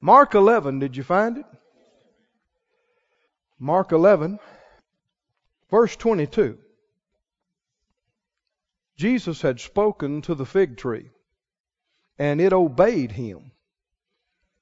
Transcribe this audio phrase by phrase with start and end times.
[0.00, 1.46] Mark 11, did you find it?
[3.58, 4.38] Mark 11,
[5.70, 6.58] verse 22.
[8.96, 11.10] Jesus had spoken to the fig tree,
[12.18, 13.50] and it obeyed him.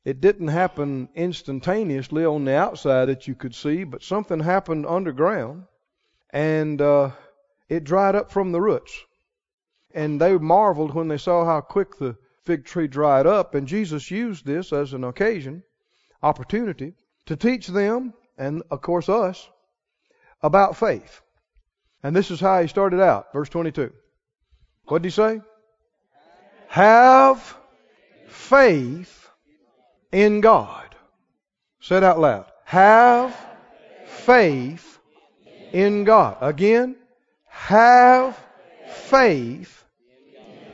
[0.04, 5.64] It didn't happen instantaneously on the outside that you could see, but something happened underground,
[6.30, 7.10] and uh,
[7.68, 9.04] it dried up from the roots.
[9.92, 12.16] And they marveled when they saw how quick the
[12.46, 15.64] fig tree dried up, and Jesus used this as an occasion,
[16.22, 16.94] opportunity,
[17.26, 19.48] to teach them, and of course us,
[20.42, 21.20] about faith.
[22.02, 23.92] And this is how he started out, verse 22.
[24.84, 25.40] What did he say?
[26.68, 27.56] Have
[28.28, 29.28] faith
[30.12, 30.94] in God.
[31.80, 32.46] Say it out loud.
[32.64, 33.36] Have
[34.06, 34.98] faith
[35.72, 36.36] in God.
[36.40, 36.96] Again,
[37.48, 38.38] have
[38.88, 39.84] faith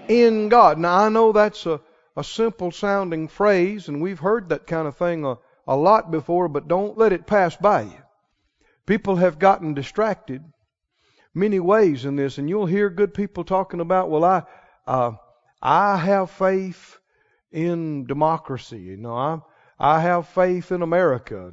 [0.09, 0.79] in God.
[0.79, 1.80] Now, I know that's a,
[2.16, 6.48] a simple sounding phrase, and we've heard that kind of thing a, a lot before,
[6.48, 8.02] but don't let it pass by you.
[8.87, 10.43] People have gotten distracted
[11.35, 14.43] many ways in this, and you'll hear good people talking about, well, I,
[14.87, 15.12] uh,
[15.62, 16.99] I have faith
[17.52, 18.80] in democracy.
[18.80, 19.38] You know, I,
[19.79, 21.52] I have faith in America.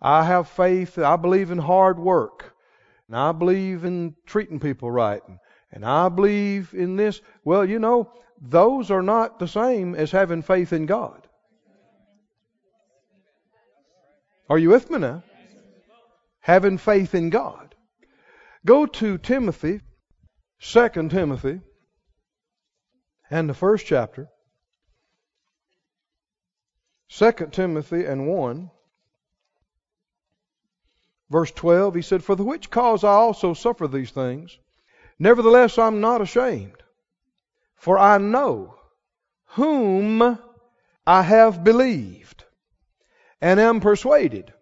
[0.00, 0.98] I have faith.
[0.98, 2.54] I believe in hard work.
[3.08, 5.22] And I believe in treating people right.
[5.26, 5.38] And,
[5.70, 7.20] and I believe in this.
[7.44, 11.26] Well, you know, those are not the same as having faith in God.
[14.48, 15.22] Are you with me now?
[16.40, 17.74] Having faith in God.
[18.64, 19.80] Go to Timothy,
[20.60, 21.60] 2 Timothy,
[23.30, 24.28] and the first chapter.
[27.10, 28.70] 2 Timothy and 1,
[31.30, 34.58] verse 12, he said, For the which cause I also suffer these things.
[35.18, 36.76] Nevertheless, I'm not ashamed,
[37.74, 38.76] for I know
[39.46, 40.38] whom
[41.06, 42.44] I have believed,
[43.40, 44.52] and am persuaded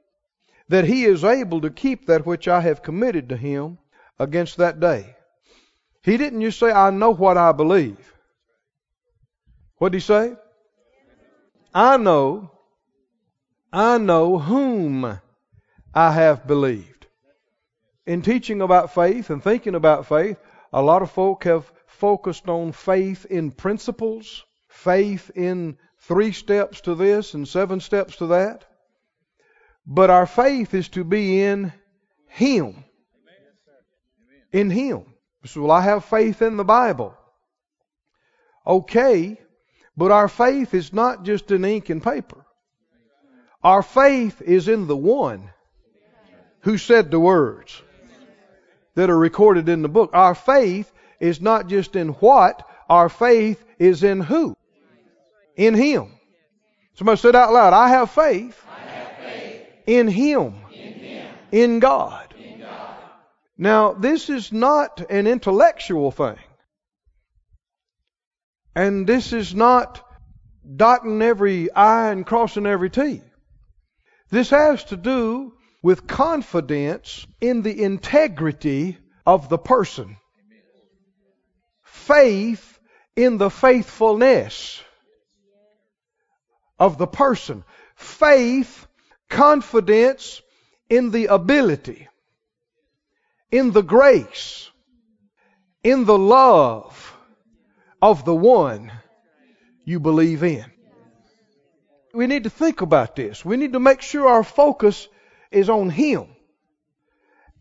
[0.69, 3.79] that he is able to keep that which I have committed to him
[4.19, 5.15] against that day.
[6.03, 8.15] He didn't just say, I know what I believe.
[9.79, 10.35] What did he say?
[11.75, 12.51] I know,
[13.73, 15.21] I know whom
[15.93, 16.96] I have believed.
[18.07, 20.39] In teaching about faith and thinking about faith,
[20.73, 26.95] a lot of folk have focused on faith in principles, faith in three steps to
[26.95, 28.65] this and seven steps to that.
[29.85, 31.73] But our faith is to be in
[32.29, 32.85] Him.
[34.53, 35.07] In Him.
[35.45, 37.17] So, well, I have faith in the Bible.
[38.65, 39.41] Okay,
[39.97, 42.45] but our faith is not just in ink and paper.
[43.63, 45.51] Our faith is in the one
[46.61, 47.83] who said the words
[48.97, 50.11] that are recorded in the book.
[50.13, 54.57] Our faith is not just in what, our faith is in who?
[55.57, 56.13] In Him.
[56.95, 61.79] Somebody said out loud, I have faith, I have faith in Him, in Him, in
[61.79, 62.35] God.
[62.39, 62.97] in God.
[63.59, 66.39] Now, this is not an intellectual thing.
[68.75, 70.03] And this is not
[70.75, 73.23] dotting every I and crossing every T.
[74.31, 75.56] This has to do
[75.87, 80.17] with confidence in the integrity of the person.
[81.85, 82.81] Faith
[83.15, 84.83] in the faithfulness
[86.77, 87.63] of the person.
[87.95, 88.89] Faith,
[89.29, 90.43] confidence
[90.91, 92.09] in the ability,
[93.53, 94.69] in the grace,
[95.85, 97.17] in the love
[98.03, 98.91] of the one
[99.85, 100.65] you believe in.
[102.13, 103.45] We need to think about this.
[103.45, 105.07] We need to make sure our focus
[105.51, 106.27] is on Him.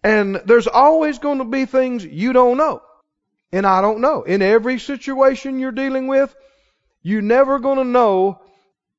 [0.04, 2.82] And there's always going to be things you don't know.
[3.52, 4.24] And I don't know.
[4.24, 6.36] In every situation you're dealing with,
[7.02, 8.42] you're never going to know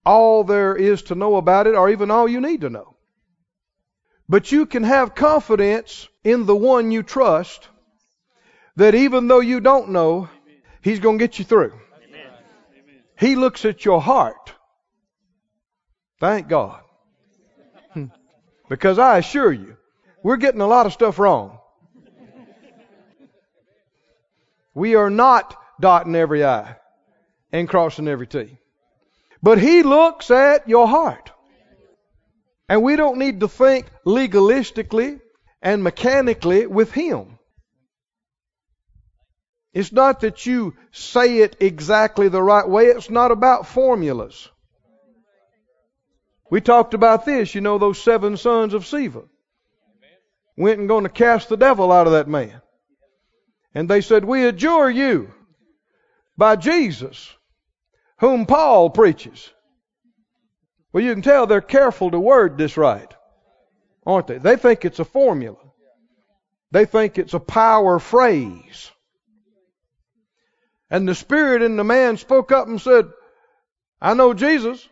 [0.04, 2.96] all there is to know about it or even all you need to know.
[4.28, 7.68] But you can have confidence in the one you trust
[8.76, 10.28] that even though you don't know,
[10.82, 11.72] He's going to get you through.
[13.18, 14.52] He looks at your heart.
[16.20, 16.80] Thank God.
[18.68, 19.76] Because I assure you,
[20.22, 21.58] we're getting a lot of stuff wrong.
[24.74, 26.76] We are not dotting every I
[27.52, 28.58] and crossing every T.
[29.42, 31.30] But He looks at your heart.
[32.68, 35.20] And we don't need to think legalistically
[35.62, 37.38] and mechanically with Him.
[39.72, 42.86] It's not that you say it exactly the right way.
[42.86, 44.48] It's not about formulas.
[46.50, 49.26] We talked about this, you know, those seven sons of Sceva
[50.56, 52.60] went and going to cast the devil out of that man.
[53.74, 55.32] And they said, We adjure you
[56.36, 57.34] by Jesus,
[58.18, 59.50] whom Paul preaches.
[60.92, 63.12] Well, you can tell they're careful to word this right,
[64.06, 64.38] aren't they?
[64.38, 65.58] They think it's a formula.
[66.70, 68.90] They think it's a power phrase.
[70.90, 73.06] And the Spirit in the man spoke up and said,
[74.00, 74.88] I know Jesus.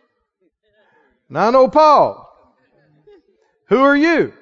[1.29, 2.21] And I know Paul.
[3.67, 4.33] Who are you?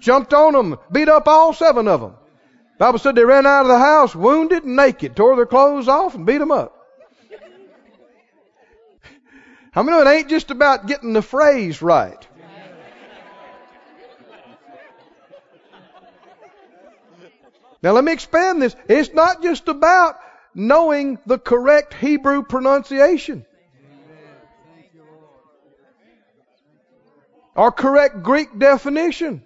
[0.00, 2.14] Jumped on them, beat up all seven of them.
[2.78, 6.14] Bible said they ran out of the house wounded and naked, tore their clothes off
[6.14, 6.72] and beat them up.
[9.70, 12.26] How many know it ain't just about getting the phrase right?
[17.82, 18.74] Now let me expand this.
[18.88, 20.16] It's not just about
[20.54, 23.44] knowing the correct Hebrew pronunciation.
[27.56, 29.42] Or correct Greek definition.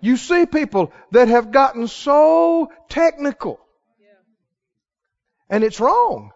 [0.00, 3.60] You see people that have gotten so technical.
[5.48, 6.32] And it's wrong.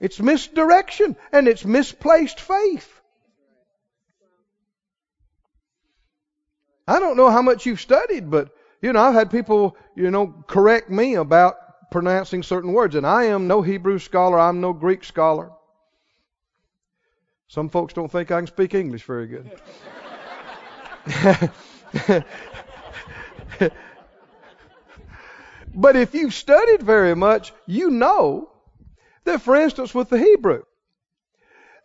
[0.00, 3.00] It's misdirection and it's misplaced faith.
[6.88, 8.50] I don't know how much you've studied, but
[8.80, 11.56] you know, I've had people, you know, correct me about
[11.90, 15.50] pronouncing certain words, and I am no Hebrew scholar, I'm no Greek scholar.
[17.50, 19.50] Some folks don't think I can speak English very good.
[25.74, 28.52] but if you've studied very much, you know
[29.24, 30.62] that, for instance, with the Hebrew,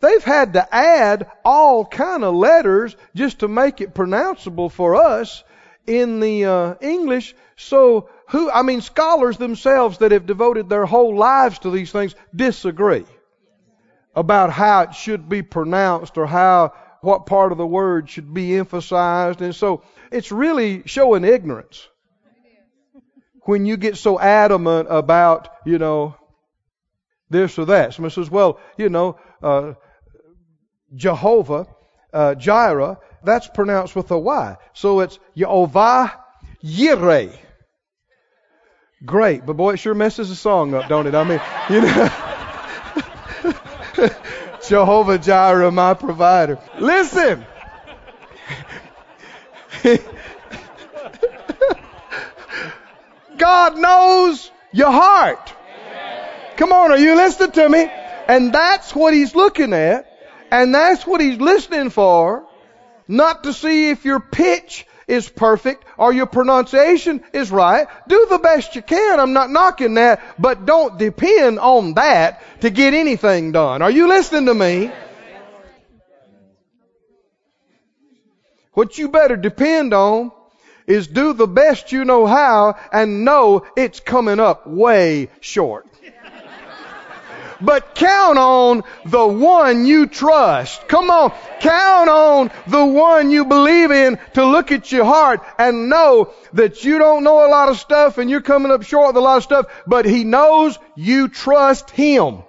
[0.02, 5.44] they've had to add all kind of letters just to make it pronounceable for us
[5.88, 7.34] in the uh, English.
[7.56, 12.14] So, who, I mean, scholars themselves that have devoted their whole lives to these things
[12.36, 13.06] disagree
[14.16, 18.56] about how it should be pronounced or how, what part of the word should be
[18.56, 19.42] emphasized.
[19.42, 21.88] And so, it's really showing ignorance
[23.42, 26.16] when you get so adamant about, you know,
[27.30, 27.94] this or that.
[27.94, 29.74] Someone says, well, you know, uh,
[30.96, 31.68] Jehovah,
[32.14, 34.56] uh, Jireh, that's pronounced with a Y.
[34.74, 36.14] So it's Yehovah
[36.64, 37.38] Yireh.
[39.04, 41.14] Great, but boy, it sure messes the song up, don't it?
[41.14, 42.10] I mean, you know,
[44.68, 46.60] Jehovah Jireh, my provider.
[46.80, 47.46] Listen.
[53.38, 55.54] God knows your heart.
[56.58, 57.90] Come on, are you listening to me?
[58.28, 60.12] And that's what he's looking at.
[60.52, 62.48] And that's what he's listening for.
[63.08, 67.88] Not to see if your pitch is perfect or your pronunciation is right.
[68.08, 69.20] Do the best you can.
[69.20, 73.82] I'm not knocking that, but don't depend on that to get anything done.
[73.82, 74.92] Are you listening to me?
[78.74, 80.32] What you better depend on
[80.86, 85.88] is do the best you know how and know it's coming up way short.
[87.62, 90.88] But count on the one you trust.
[90.88, 91.32] Come on.
[91.60, 96.84] Count on the one you believe in to look at your heart and know that
[96.84, 99.38] you don't know a lot of stuff and you're coming up short with a lot
[99.38, 102.44] of stuff, but He knows you trust Him.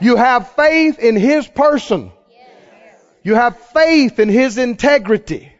[0.00, 2.12] You have faith in His person.
[3.22, 5.52] You have faith in His integrity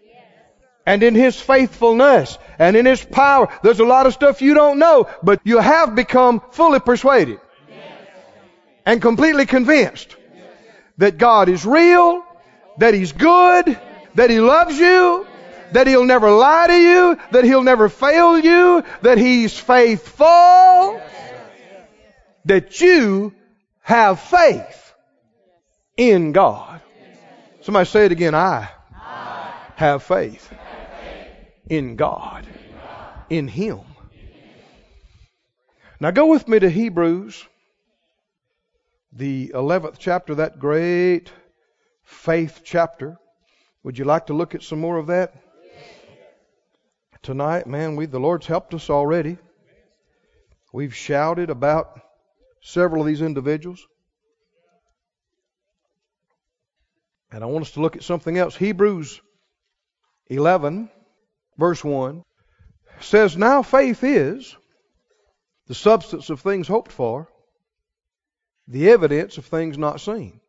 [0.86, 3.48] and in His faithfulness and in His power.
[3.62, 7.40] There's a lot of stuff you don't know, but you have become fully persuaded
[8.88, 10.16] and completely convinced
[10.96, 12.24] that God is real,
[12.78, 13.78] that He's good,
[14.14, 15.26] that He loves you,
[15.72, 21.02] that He'll never lie to you, that He'll never fail you, that He's faithful,
[22.46, 23.34] that you
[23.82, 24.94] have faith
[25.98, 26.80] in God.
[27.60, 28.34] Somebody say it again.
[28.34, 28.70] I
[29.76, 30.50] have faith
[31.68, 32.46] in God,
[33.28, 33.80] in Him.
[36.00, 37.46] Now go with me to Hebrews
[39.18, 41.32] the 11th chapter, that great
[42.04, 43.18] faith chapter.
[43.82, 45.34] Would you like to look at some more of that?
[47.20, 49.36] Tonight, man, we the Lord's helped us already.
[50.72, 52.00] We've shouted about
[52.62, 53.84] several of these individuals.
[57.32, 58.54] And I want us to look at something else.
[58.54, 59.20] Hebrews
[60.28, 60.90] 11,
[61.58, 62.22] verse 1
[63.00, 64.56] says, Now faith is
[65.66, 67.28] the substance of things hoped for,
[68.68, 70.40] the evidence of things not seen.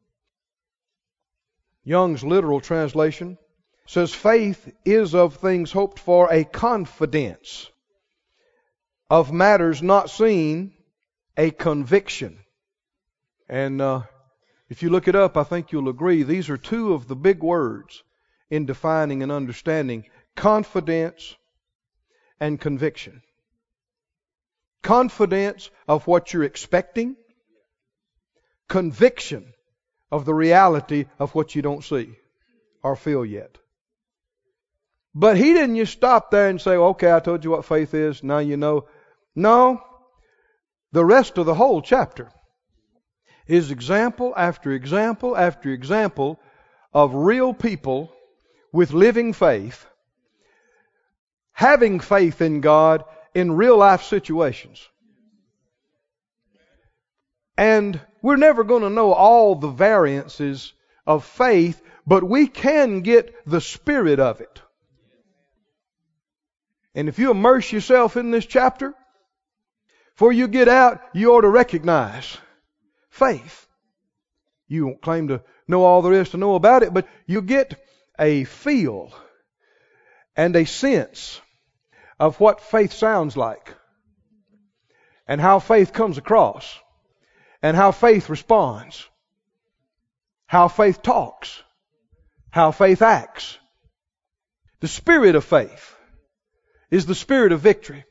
[1.84, 3.38] Young's literal translation
[3.88, 7.72] says faith is of things hoped for a confidence
[9.10, 10.74] of matters not seen
[11.36, 12.38] a conviction
[13.48, 14.02] and uh,
[14.70, 17.42] if you look it up i think you'll agree these are two of the big
[17.42, 18.04] words
[18.52, 20.04] in defining and understanding
[20.36, 21.36] confidence
[22.40, 23.24] and conviction
[24.84, 27.16] confidence of what you're expecting
[28.70, 29.54] conviction
[30.12, 32.16] of the reality of what you don't see
[32.82, 33.58] or feel yet.
[35.14, 38.24] But he didn't just stop there and say, okay, I told you what faith is,
[38.24, 38.88] now you know.
[39.36, 39.82] No,
[40.92, 42.32] the rest of the whole chapter
[43.48, 46.40] is example after example after example
[46.94, 48.14] of real people
[48.72, 49.86] with living faith,
[51.52, 54.88] having faith in God in real life situations.
[57.58, 60.74] And we're never going to know all the variances
[61.06, 64.62] of faith, but we can get the spirit of it.
[66.96, 68.94] And if you immerse yourself in this chapter,
[70.16, 72.38] before you get out, you ought to recognize
[73.10, 73.68] faith.
[74.68, 77.82] You won't claim to know all there is to know about it, but you get
[78.20, 79.14] a feel
[80.36, 81.40] and a sense
[82.20, 83.74] of what faith sounds like
[85.28, 86.80] and how faith comes across
[87.62, 89.08] and how faith responds,
[90.46, 91.62] how faith talks,
[92.50, 93.58] how faith acts.
[94.80, 95.96] The spirit of faith
[96.89, 98.06] is the spirit of victory.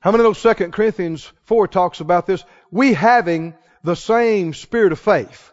[0.00, 2.44] How many know 2 Corinthians 4 talks about this?
[2.70, 5.52] We having the same spirit of faith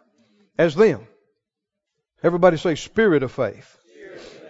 [0.57, 1.07] as them.
[2.21, 3.77] Everybody say spirit of faith.
[3.87, 4.41] Spirit of faith.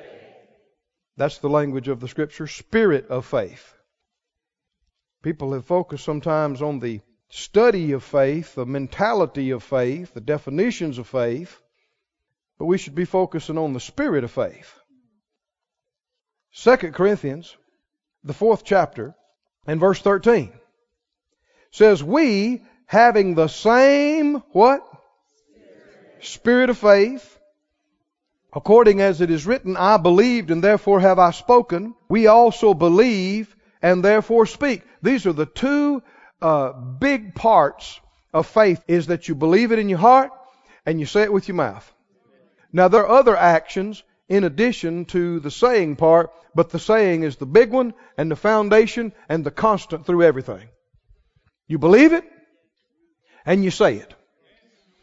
[1.17, 3.73] That's the language of the scripture, spirit of faith.
[5.23, 10.97] People have focused sometimes on the study of faith, the mentality of faith, the definitions
[10.97, 11.59] of faith,
[12.57, 14.79] but we should be focusing on the spirit of faith.
[16.55, 17.55] 2 Corinthians,
[18.23, 19.15] the fourth chapter,
[19.67, 20.51] and verse 13
[21.71, 24.81] says, We having the same what?
[26.21, 27.37] Spirit of faith,
[28.53, 31.93] according as it is written, I believed and therefore have I spoken.
[32.07, 34.81] We also believe and therefore speak.
[35.03, 36.01] These are the two
[36.41, 37.99] uh, big parts
[38.33, 40.31] of faith is that you believe it in your heart
[40.85, 41.91] and you say it with your mouth.
[42.71, 47.37] Now there are other actions in addition to the saying part, but the saying is
[47.37, 50.67] the big one and the foundation and the constant through everything.
[51.67, 52.25] You believe it
[53.45, 54.13] and you say it.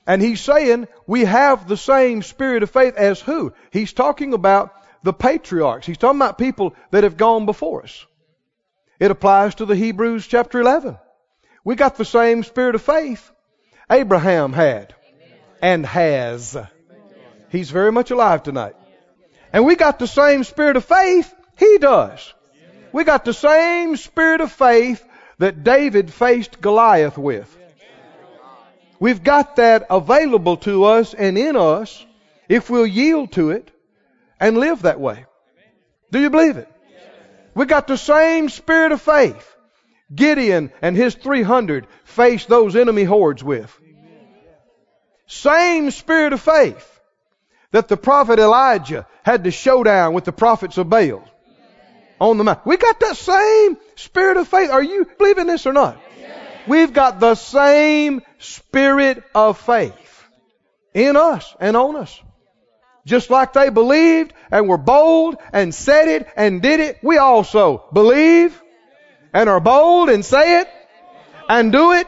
[0.06, 3.52] And he's saying we have the same spirit of faith as who?
[3.70, 4.72] He's talking about
[5.02, 5.86] the patriarchs.
[5.86, 8.04] He's talking about people that have gone before us.
[8.98, 10.98] It applies to the Hebrews chapter 11.
[11.64, 13.31] We got the same spirit of faith
[13.90, 14.95] Abraham had
[15.61, 16.57] and has.
[17.50, 18.75] He's very much alive tonight.
[19.52, 22.33] And we got the same spirit of faith he does.
[22.92, 25.04] We got the same spirit of faith
[25.38, 27.57] that David faced Goliath with.
[28.99, 32.04] We've got that available to us and in us
[32.49, 33.71] if we'll yield to it
[34.40, 35.26] and live that way.
[36.11, 36.69] Do you believe it?
[37.54, 39.51] We got the same spirit of faith
[40.14, 43.76] Gideon and his 300 faced those enemy hordes with.
[45.26, 47.00] Same spirit of faith
[47.71, 51.25] that the prophet Elijah had to showdown with the prophets of Baal
[52.21, 52.62] on the mountain.
[52.66, 54.71] We got that same spirit of faith.
[54.71, 55.99] Are you believing this or not?
[56.69, 60.28] We've got the same spirit of faith
[60.95, 62.21] in us and on us.
[63.04, 67.85] Just like they believed and were bold and said it and did it, we also
[67.92, 68.62] believe
[69.32, 70.68] and are bold and say it
[71.48, 72.06] and do it.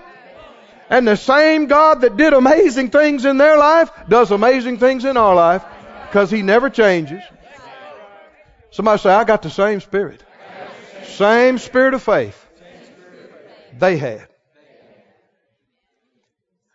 [0.90, 5.16] And the same God that did amazing things in their life does amazing things in
[5.16, 5.64] our life
[6.08, 7.22] because He never changes.
[8.70, 10.22] Somebody say, I got the same spirit.
[11.04, 12.40] Same spirit of faith
[13.78, 14.26] they had.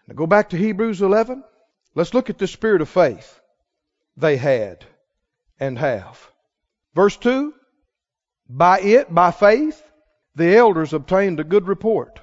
[0.07, 1.43] Now go back to Hebrews 11.
[1.93, 3.39] Let's look at the spirit of faith
[4.17, 4.85] they had
[5.59, 6.19] and have.
[6.95, 7.53] Verse 2
[8.47, 9.81] By it, by faith,
[10.39, 12.22] the elders obtained a good report.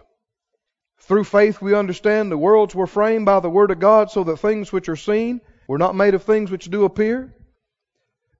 [1.00, 4.38] Through faith we understand the worlds were framed by the word of God so that
[4.38, 7.36] things which are seen were not made of things which do appear.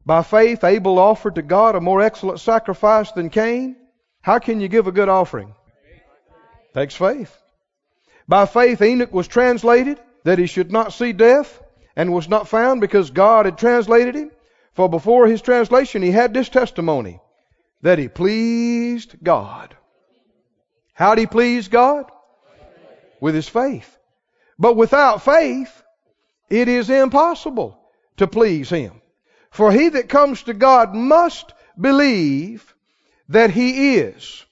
[0.04, 3.76] By faith, Abel offered to God a more excellent sacrifice than Cain.
[4.22, 5.54] How can you give a good offering?
[6.74, 7.36] Takes faith.
[8.26, 11.62] By faith, Enoch was translated that he should not see death
[11.94, 14.30] and was not found because God had translated him.
[14.72, 17.20] For before his translation, he had this testimony
[17.86, 19.76] that he pleased God.
[20.92, 22.10] How did he please God?
[23.20, 23.96] With his faith.
[24.58, 25.84] But without faith,
[26.50, 27.78] it is impossible
[28.16, 29.00] to please him.
[29.52, 32.74] For he that comes to God must believe
[33.28, 34.44] that he is,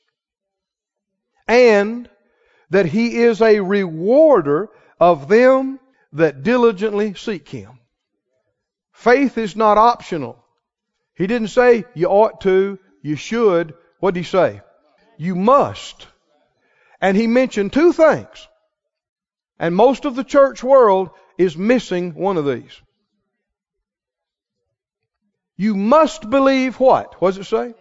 [1.49, 2.09] and
[2.71, 5.81] that he is a rewarder of them
[6.13, 7.81] that diligently seek him.
[8.93, 10.39] Faith is not optional.
[11.17, 13.75] He didn't say you ought to, you should.
[14.01, 14.63] What did he say?
[15.19, 16.09] You must.
[17.01, 18.49] And he mentioned two things.
[19.59, 22.81] And most of the church world is missing one of these.
[25.57, 27.21] You must believe what?
[27.21, 27.75] What does it say?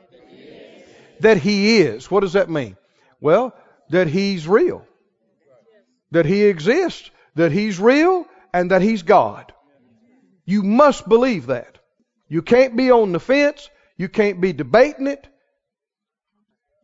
[1.22, 2.12] That He is.
[2.12, 2.76] What does that mean?
[3.22, 3.56] Well,
[3.90, 4.86] that He's real.
[6.12, 7.10] That He exists.
[7.36, 9.54] That He's real and that He's God.
[10.46, 11.80] You must believe that.
[12.28, 13.70] You can't be on the fence.
[14.04, 15.26] You can't be debating it.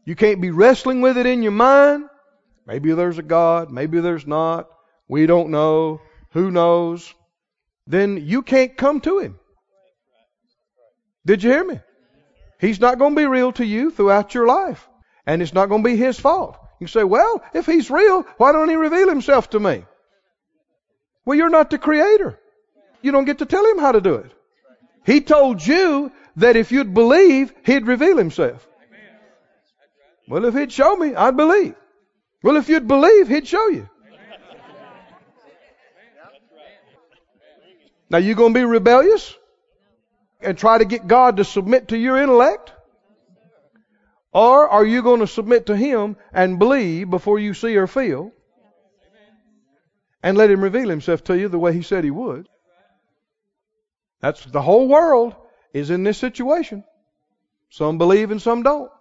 [0.05, 2.05] You can't be wrestling with it in your mind.
[2.65, 3.69] Maybe there's a God.
[3.69, 4.69] Maybe there's not.
[5.09, 5.99] We don't know.
[6.31, 7.13] Who knows?
[7.85, 9.38] Then you can't come to Him.
[11.25, 11.81] Did you hear me?
[12.57, 14.88] He's not going to be real to you throughout your life.
[15.25, 16.57] And it's not going to be His fault.
[16.79, 19.83] You say, well, if He's real, why don't He reveal Himself to me?
[21.25, 22.39] Well, you're not the Creator.
[23.01, 24.31] You don't get to tell Him how to do it.
[25.05, 28.67] He told you that if you'd believe, He'd reveal Himself.
[30.27, 31.75] Well, if He'd show me, I'd believe.
[32.43, 33.89] Well, if you'd believe, He'd show you.
[38.10, 39.36] Now, you going to be rebellious
[40.41, 42.74] and try to get God to submit to your intellect?
[44.34, 48.31] Or are you going to submit to Him and believe before you see or feel
[50.24, 52.48] and let Him reveal Himself to you the way He said He would?
[54.22, 55.36] That's the whole world
[55.73, 56.83] is in this situation.
[57.69, 58.91] Some believe and some don't.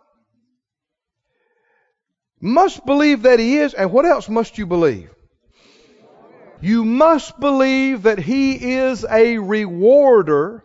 [2.40, 5.10] Must believe that He is, and what else must you believe?
[6.60, 10.64] You must believe that He is a rewarder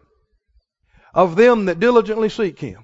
[1.14, 2.84] of them that diligently seek Him.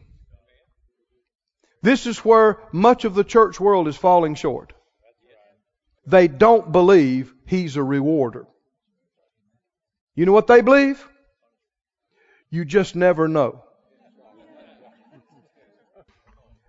[1.82, 4.74] This is where much of the church world is falling short.
[6.06, 8.48] They don't believe He's a rewarder.
[10.16, 11.08] You know what they believe?
[12.50, 13.64] You just never know.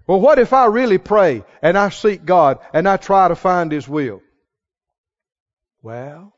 [0.06, 3.70] Well, what if I really pray and I seek God and I try to find
[3.70, 4.22] His will?
[5.82, 6.34] Well,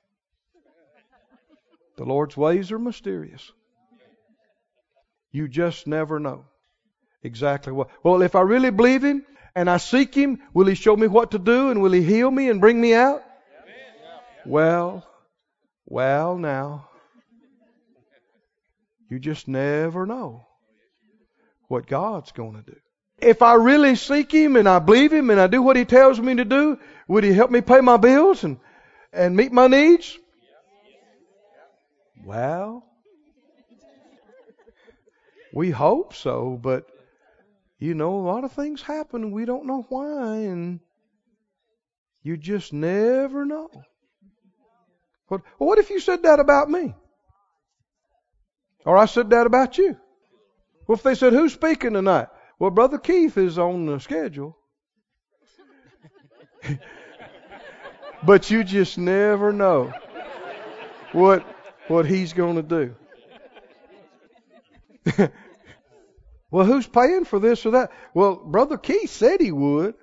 [1.96, 3.50] the Lord's ways are mysterious.
[5.32, 6.44] You just never know
[7.22, 7.88] exactly what.
[8.04, 11.30] Well, if I really believe Him and I seek Him, will He show me what
[11.30, 13.22] to do and will He heal me and bring me out?
[14.44, 15.06] Well,
[15.86, 16.88] well, now.
[19.12, 20.46] You just never know
[21.68, 22.78] what God's going to do.
[23.18, 26.18] If I really seek Him and I believe Him and I do what He tells
[26.18, 28.58] me to do, would He help me pay my bills and,
[29.12, 30.18] and meet my needs?
[32.24, 32.86] Well,
[35.52, 36.86] we hope so, but
[37.78, 40.80] you know, a lot of things happen and we don't know why, and
[42.22, 43.68] you just never know.
[45.28, 46.94] What, what if you said that about me?
[48.84, 49.96] Or I said that about you?
[50.86, 52.28] Well, if they said, Who's speaking tonight?
[52.58, 54.56] Well, Brother Keith is on the schedule.
[58.24, 59.92] but you just never know
[61.12, 61.44] what
[61.88, 62.94] what he's going to do.
[66.50, 67.90] well, who's paying for this or that?
[68.14, 69.94] Well, Brother Keith said he would,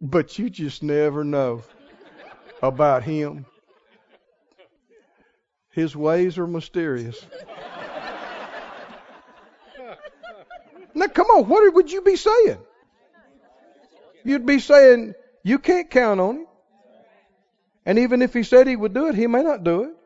[0.00, 1.62] but you just never know
[2.62, 3.46] about him.
[5.72, 7.24] His ways are mysterious.
[10.94, 12.58] now, come on, what would you be saying?
[14.24, 16.46] You'd be saying, you can't count on him.
[17.84, 19.96] And even if he said he would do it, he may not do it.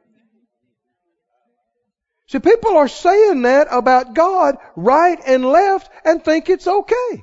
[2.29, 7.23] See, people are saying that about God right and left and think it's okay.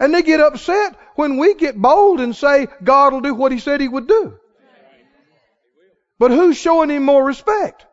[0.00, 3.58] And they get upset when we get bold and say God will do what He
[3.58, 4.39] said He would do.
[6.20, 7.86] But who's showing Him more respect?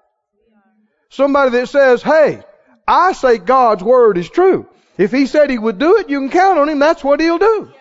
[1.10, 2.44] Somebody that says, hey,
[2.86, 4.68] I say God's Word is true.
[4.98, 6.78] If He said He would do it, you can count on Him.
[6.78, 7.72] That's what He'll do.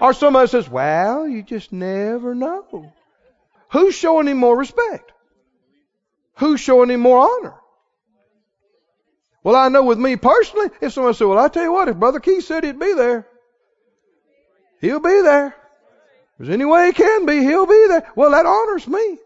[0.00, 2.92] Or somebody says, well, you just never know.
[3.72, 5.10] Who's showing Him more respect?
[6.36, 7.54] Who's showing Him more honor?
[9.42, 11.96] Well, I know with me personally, if somebody said, well, I tell you what, if
[11.96, 13.26] Brother Keith said he'd be there,
[14.80, 15.48] he'll be there.
[15.48, 18.08] If there's any way he can be, he'll be there.
[18.14, 19.18] Well, that honors me,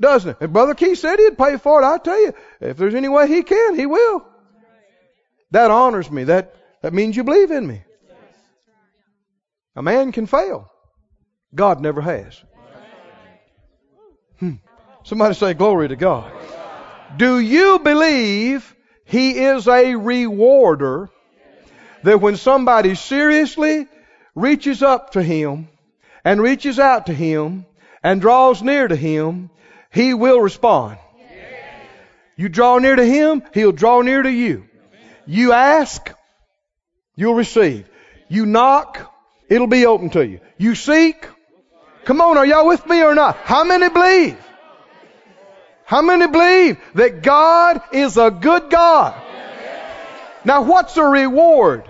[0.00, 0.36] doesn't it?
[0.40, 3.28] If Brother Keith said he'd pay for it, I tell you, if there's any way
[3.28, 4.26] he can, he will.
[5.50, 6.24] That honors me.
[6.24, 7.82] That, that means you believe in me.
[9.76, 10.70] A man can fail.
[11.54, 12.42] God never has.
[14.38, 14.54] Hmm.
[15.04, 16.32] Somebody say glory to God.
[17.16, 21.08] Do you believe he is a rewarder
[22.02, 23.86] that when somebody seriously
[24.34, 25.68] reaches up to Him
[26.24, 27.64] and reaches out to Him
[28.02, 29.50] and draws near to Him,
[29.90, 30.98] He will respond.
[32.36, 34.64] You draw near to Him, He'll draw near to you.
[35.26, 36.10] You ask,
[37.16, 37.88] you'll receive.
[38.28, 39.12] You knock,
[39.48, 40.40] it'll be open to you.
[40.56, 41.26] You seek,
[42.08, 43.36] Come on, are y'all with me or not?
[43.36, 44.38] How many believe?
[45.84, 49.14] How many believe that God is a good God?
[50.42, 51.84] Now, what's a reward?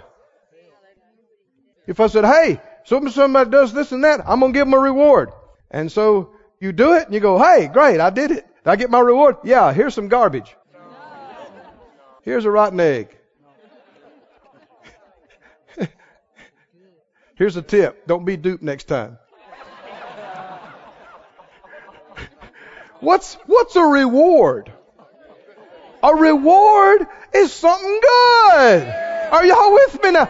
[1.86, 4.80] If I said, hey, somebody does this and that, I'm going to give them a
[4.80, 5.30] reward.
[5.70, 6.30] And so
[6.60, 8.46] you do it and you go, hey, great, I did it.
[8.64, 9.36] Did I get my reward?
[9.44, 10.56] Yeah, here's some garbage.
[12.22, 13.16] Here's a rotten egg.
[17.36, 18.06] here's a tip.
[18.06, 19.18] Don't be duped next time.
[23.00, 24.72] What's, what's a reward?
[26.02, 28.82] A reward is something good.
[29.30, 30.28] Are y'all with me now?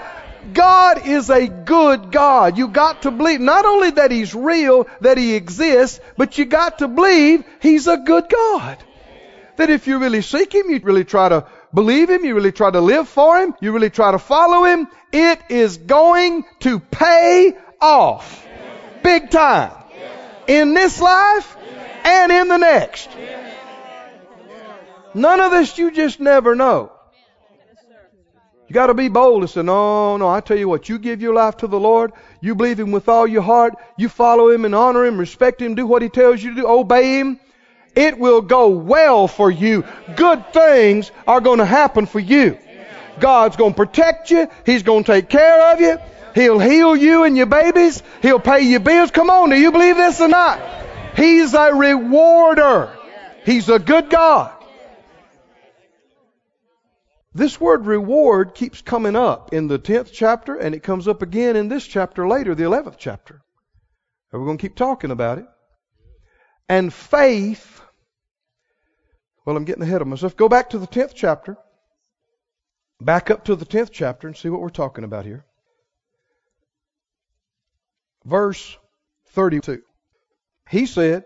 [0.53, 2.57] God is a good God.
[2.57, 6.79] You got to believe not only that He's real, that He exists, but you got
[6.79, 8.79] to believe He's a good God.
[9.57, 12.71] That if you really seek Him, you really try to believe Him, you really try
[12.71, 17.57] to live for Him, you really try to follow Him, it is going to pay
[17.81, 18.47] off.
[19.03, 19.73] Big time.
[20.47, 21.57] In this life
[22.05, 23.11] and in the next.
[25.15, 26.93] None of this you just never know.
[28.69, 31.23] You got to be bold and say, no, no, I tell you what, you give
[31.23, 34.67] your life to the Lord, you believe Him with all your heart, you follow Him
[34.67, 37.41] and honor Him, respect Him, do what He tells you to do, obey Him.
[37.97, 39.85] It will go well for you.
[40.15, 42.59] Good things are going to happen for you.
[43.19, 44.49] God's going to protect you.
[44.67, 45.99] He's going to take care of you.
[46.35, 48.03] He'll heal you and your babies.
[48.21, 49.11] He'll pay your bills.
[49.11, 50.61] Come on, do you believe this or not?
[51.17, 52.97] He's a rewarder.
[53.45, 54.53] He's a good God.
[57.33, 61.57] This word reward keeps coming up in the 10th chapter and it comes up again
[61.57, 63.43] in this chapter later, the 11th chapter.
[64.33, 65.47] And we're going to keep talking about it.
[66.69, 67.81] And faith,
[69.45, 70.37] well, I'm getting ahead of myself.
[70.37, 71.57] Go back to the 10th chapter.
[73.01, 75.45] Back up to the 10th chapter and see what we're talking about here.
[78.25, 78.77] Verse
[79.29, 79.83] 32.
[80.69, 81.25] He said,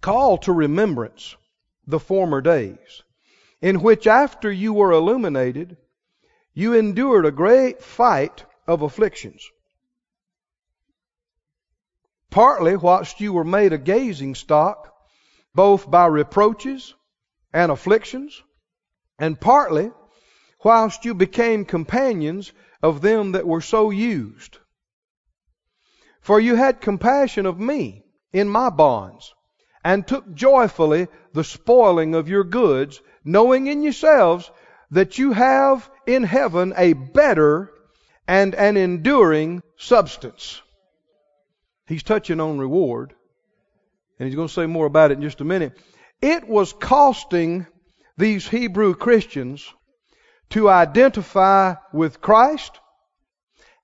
[0.00, 1.36] Call to remembrance
[1.86, 3.02] the former days
[3.60, 5.76] in which after you were illuminated,
[6.54, 9.42] you endured a great fight of afflictions.
[12.30, 14.92] Partly whilst you were made a gazing stock,
[15.54, 16.94] both by reproaches
[17.52, 18.42] and afflictions,
[19.18, 19.90] and partly
[20.62, 24.58] whilst you became companions of them that were so used.
[26.20, 29.34] For you had compassion of me in my bonds,
[29.82, 34.50] and took joyfully the spoiling of your goods, knowing in yourselves
[34.90, 37.70] that you have in heaven a better
[38.26, 40.62] and an enduring substance.
[41.86, 43.12] He's touching on reward,
[44.18, 45.78] and he's going to say more about it in just a minute.
[46.22, 47.66] It was costing
[48.16, 49.72] these Hebrew Christians
[50.50, 52.78] to identify with Christ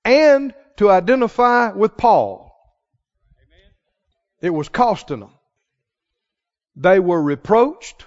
[0.03, 2.51] and to identify with Paul.
[4.41, 5.33] It was costing them.
[6.75, 8.05] They were reproached.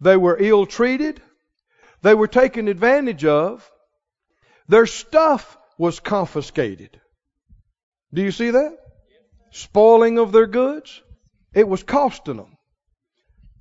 [0.00, 1.20] They were ill treated.
[2.02, 3.68] They were taken advantage of.
[4.68, 7.00] Their stuff was confiscated.
[8.12, 8.78] Do you see that?
[9.50, 11.02] Spoiling of their goods.
[11.54, 12.56] It was costing them.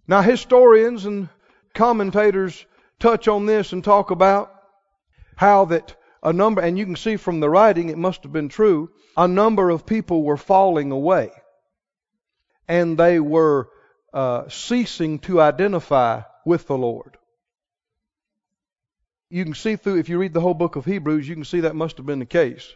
[0.07, 1.29] Now, historians and
[1.73, 2.65] commentators
[2.99, 4.53] touch on this and talk about
[5.35, 8.49] how that a number, and you can see from the writing, it must have been
[8.49, 11.31] true, a number of people were falling away.
[12.67, 13.69] And they were
[14.17, 17.19] uh, ceasing to identify with the Lord.
[19.29, 21.59] You can see through, if you read the whole book of Hebrews, you can see
[21.59, 22.67] that must have been the case.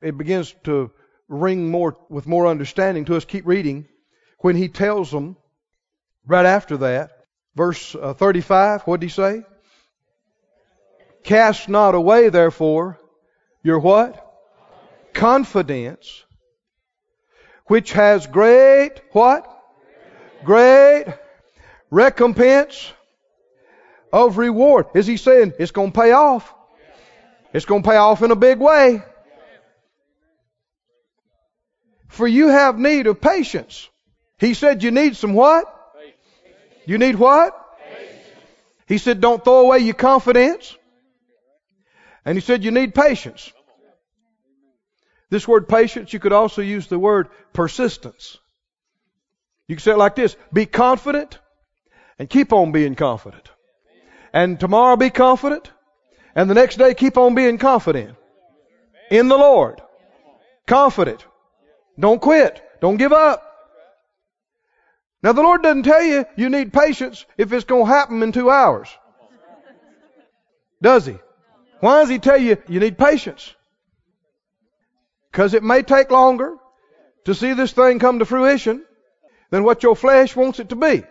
[0.00, 0.92] It begins to
[1.26, 3.24] ring more with more understanding to us.
[3.24, 3.88] Keep reading.
[4.38, 5.36] When he tells them,
[6.24, 7.10] right after that,
[7.56, 9.42] verse uh, 35, what did he say?
[11.24, 13.00] Cast not away, therefore,
[13.64, 14.24] your what?
[15.14, 16.22] Confidence,
[17.64, 19.54] which has great what?
[20.46, 21.04] Great
[21.90, 22.92] recompense
[24.12, 24.86] of reward.
[24.94, 26.54] Is he saying it's going to pay off?
[27.52, 29.02] It's going to pay off in a big way.
[32.08, 33.88] For you have need of patience.
[34.38, 35.66] He said you need some what?
[36.86, 37.52] You need what?
[38.86, 40.74] He said don't throw away your confidence.
[42.24, 43.52] And he said you need patience.
[45.28, 48.38] This word patience, you could also use the word persistence.
[49.68, 51.38] You can say it like this Be confident
[52.18, 53.50] and keep on being confident.
[54.32, 55.70] And tomorrow be confident.
[56.34, 58.16] And the next day keep on being confident.
[59.10, 59.80] In the Lord.
[60.66, 61.24] Confident.
[61.98, 62.62] Don't quit.
[62.80, 63.42] Don't give up.
[65.22, 68.32] Now the Lord doesn't tell you you need patience if it's going to happen in
[68.32, 68.88] two hours.
[70.82, 71.16] Does He?
[71.80, 73.54] Why does He tell you you need patience?
[75.30, 76.56] Because it may take longer.
[77.24, 78.84] to see this thing come to fruition
[79.50, 81.04] than what your flesh wants it to be.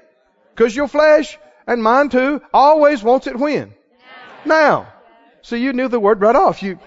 [0.54, 3.74] Because your flesh, and mine too, always wants it when?
[4.46, 4.92] Now.
[5.42, 6.64] See, you knew the word right off.
[6.64, 6.80] You,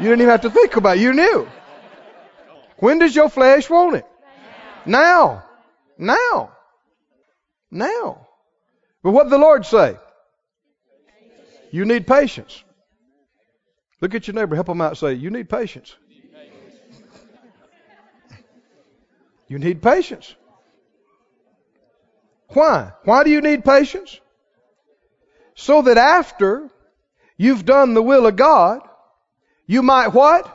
[0.00, 1.00] you didn't even have to think about it.
[1.00, 1.48] You knew.
[2.78, 4.06] When does your flesh want it?
[4.86, 5.44] Now.
[5.98, 6.52] Now.
[7.70, 8.26] Now.
[9.02, 9.96] But what did the Lord say?
[11.70, 12.62] You need patience.
[14.00, 15.94] Look at your neighbor, help him out, say, You need patience.
[19.48, 20.34] You need patience.
[22.48, 22.92] Why?
[23.04, 24.18] Why do you need patience?
[25.54, 26.70] So that after
[27.36, 28.80] you've done the will of God,
[29.66, 30.54] you might what?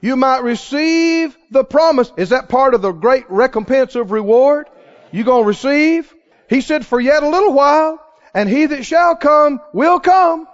[0.00, 2.12] You might receive the promise.
[2.16, 4.68] Is that part of the great recompense of reward?
[5.10, 6.12] You gonna receive?
[6.48, 10.46] He said, for yet a little while, and he that shall come will come,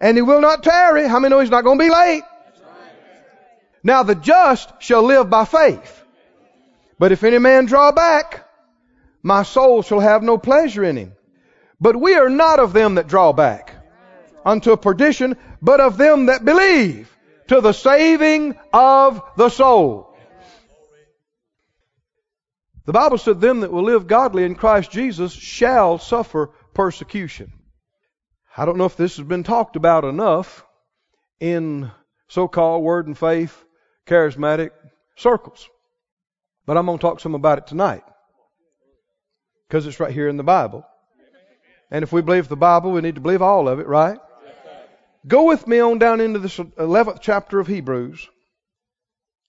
[0.00, 1.08] and he will not tarry.
[1.08, 2.22] How many know he's not gonna be late?
[3.82, 6.04] Now the just shall live by faith.
[6.98, 8.47] But if any man draw back,
[9.22, 11.14] my soul shall have no pleasure in him.
[11.80, 13.74] But we are not of them that draw back
[14.44, 17.14] unto perdition, but of them that believe
[17.48, 20.16] to the saving of the soul.
[22.84, 27.52] The Bible said, Them that will live godly in Christ Jesus shall suffer persecution.
[28.56, 30.64] I don't know if this has been talked about enough
[31.38, 31.90] in
[32.28, 33.64] so called word and faith
[34.06, 34.70] charismatic
[35.16, 35.68] circles.
[36.66, 38.02] But I'm going to talk some about it tonight
[39.68, 40.86] because it's right here in the Bible.
[41.90, 44.18] And if we believe the Bible, we need to believe all of it, right?
[45.26, 48.26] Go with me on down into this 11th chapter of Hebrews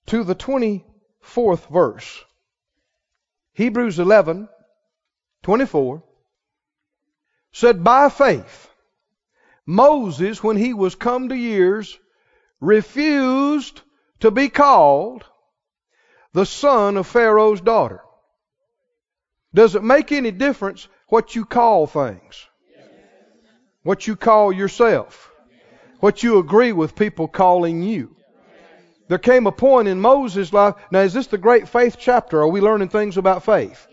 [0.08, 2.23] to the 24th verse.
[3.53, 4.49] Hebrews 11,
[5.43, 6.03] 24
[7.51, 8.69] said, By faith,
[9.65, 11.97] Moses, when he was come to years,
[12.60, 13.82] refused
[14.21, 15.23] to be called
[16.34, 18.01] the son of Pharaoh's daughter.
[19.53, 22.45] Does it make any difference what you call things?
[23.83, 25.31] What you call yourself?
[25.99, 28.15] What you agree with people calling you?
[29.07, 30.75] There came a point in Moses' life.
[30.91, 32.41] Now, is this the great faith chapter?
[32.41, 33.88] Are we learning things about faith?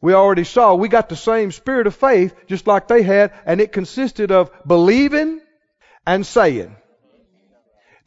[0.00, 3.60] We already saw we got the same spirit of faith just like they had, and
[3.60, 5.40] it consisted of believing
[6.06, 6.76] and saying.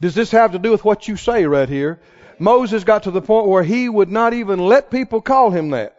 [0.00, 2.00] Does this have to do with what you say right here?
[2.38, 5.95] Moses got to the point where he would not even let people call him that.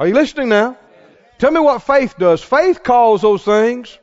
[0.00, 0.78] Are you listening now?
[1.36, 2.42] Tell me what faith does.
[2.42, 3.98] Faith calls those things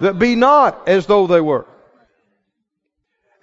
[0.00, 1.68] that be not as though they were.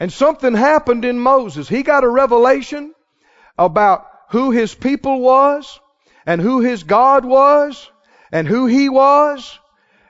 [0.02, 1.70] And something happened in Moses.
[1.70, 2.94] He got a revelation
[3.58, 5.80] about who his people was
[6.26, 7.90] and who his God was
[8.34, 9.58] and who he was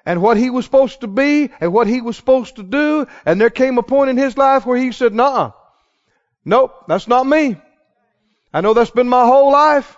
[0.07, 3.05] and what he was supposed to be and what he was supposed to do.
[3.23, 5.51] And there came a point in his life where he said, nah,
[6.43, 7.55] nope, that's not me.
[8.51, 9.95] I know that's been my whole life.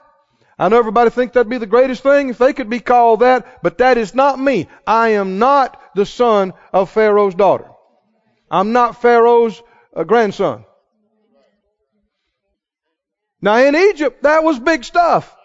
[0.62, 3.64] I know everybody think that'd be the greatest thing if they could be called that,
[3.64, 4.68] but that is not me.
[4.86, 7.66] I am not the son of Pharaoh's daughter.
[8.52, 9.60] I'm not Pharaoh's
[9.96, 10.64] uh, grandson.
[13.42, 15.36] Now in Egypt, that was big stuff.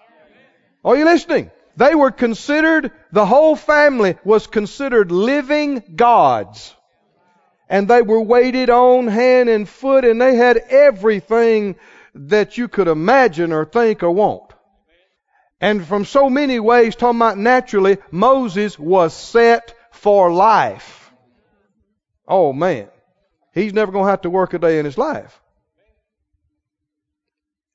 [0.84, 1.50] Are you listening?
[1.78, 6.74] They were considered, the whole family was considered living gods.
[7.70, 11.76] And they were waited on hand and foot and they had everything
[12.14, 14.45] that you could imagine or think or want.
[15.60, 21.10] And from so many ways, talking about naturally, Moses was set for life.
[22.28, 22.88] Oh man.
[23.54, 25.40] He's never going to have to work a day in his life.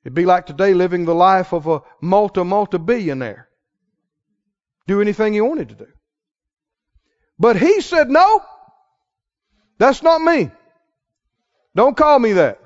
[0.04, 3.48] It'd be like today living the life of a multi multi billionaire
[4.86, 5.86] do anything he wanted to do.
[7.38, 8.42] But he said, no,
[9.78, 10.50] that's not me.
[11.74, 12.60] Don't call me that.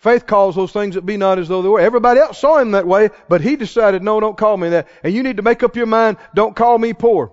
[0.00, 1.78] Faith calls those things that be not as though they were.
[1.78, 4.88] Everybody else saw him that way, but he decided, no, don't call me that.
[5.02, 7.32] And you need to make up your mind, don't call me poor.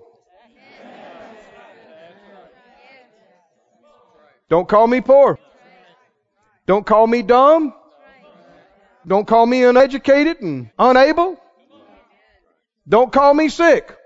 [4.50, 5.38] Don't call me poor.
[6.66, 7.72] Don't call me dumb.
[9.06, 11.40] Don't call me uneducated and unable.
[12.86, 13.96] Don't call me sick.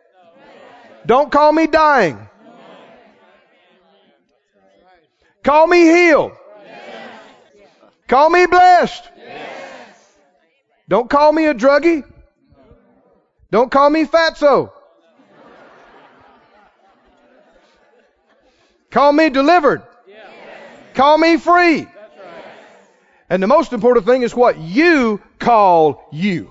[1.05, 2.29] Don't call me dying.
[5.42, 6.33] Call me healed.
[8.12, 9.09] Call me blessed.
[10.87, 12.05] Don't call me a druggie.
[13.51, 14.70] Don't call me fatso.
[18.90, 19.83] Call me delivered.
[20.92, 21.87] Call me free.
[23.31, 26.51] And the most important thing is what you call you.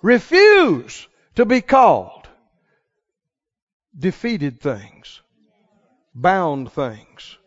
[0.00, 2.26] Refuse to be called
[3.98, 5.20] defeated things.
[6.14, 7.37] bound things.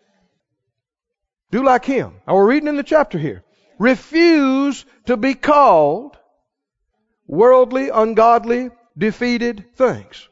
[1.51, 2.13] Do like him.
[2.27, 3.43] Now we're reading in the chapter here.
[3.77, 6.17] Refuse to be called
[7.27, 10.27] worldly, ungodly, defeated things.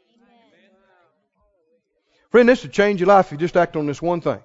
[2.30, 4.40] Friend, this would change your life if you just act on this one thing.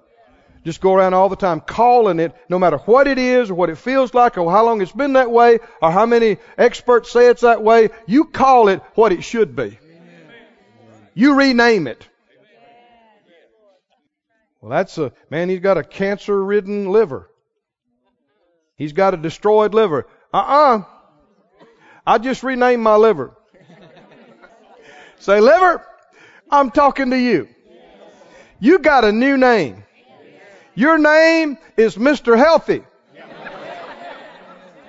[0.63, 3.69] Just go around all the time calling it, no matter what it is or what
[3.69, 7.27] it feels like or how long it's been that way or how many experts say
[7.27, 7.89] it's that way.
[8.07, 9.77] You call it what it should be.
[11.13, 12.09] You rename it.
[14.65, 17.29] Well, that's a man, he's got a cancer ridden liver.
[18.75, 20.07] He's got a destroyed liver.
[20.33, 20.77] Uh uh-uh.
[20.79, 20.83] uh
[22.07, 23.37] I just renamed my liver.
[25.19, 25.85] Say, liver,
[26.49, 27.47] I'm talking to you.
[28.59, 29.83] You got a new name.
[30.73, 32.35] Your name is Mr.
[32.35, 32.83] Healthy.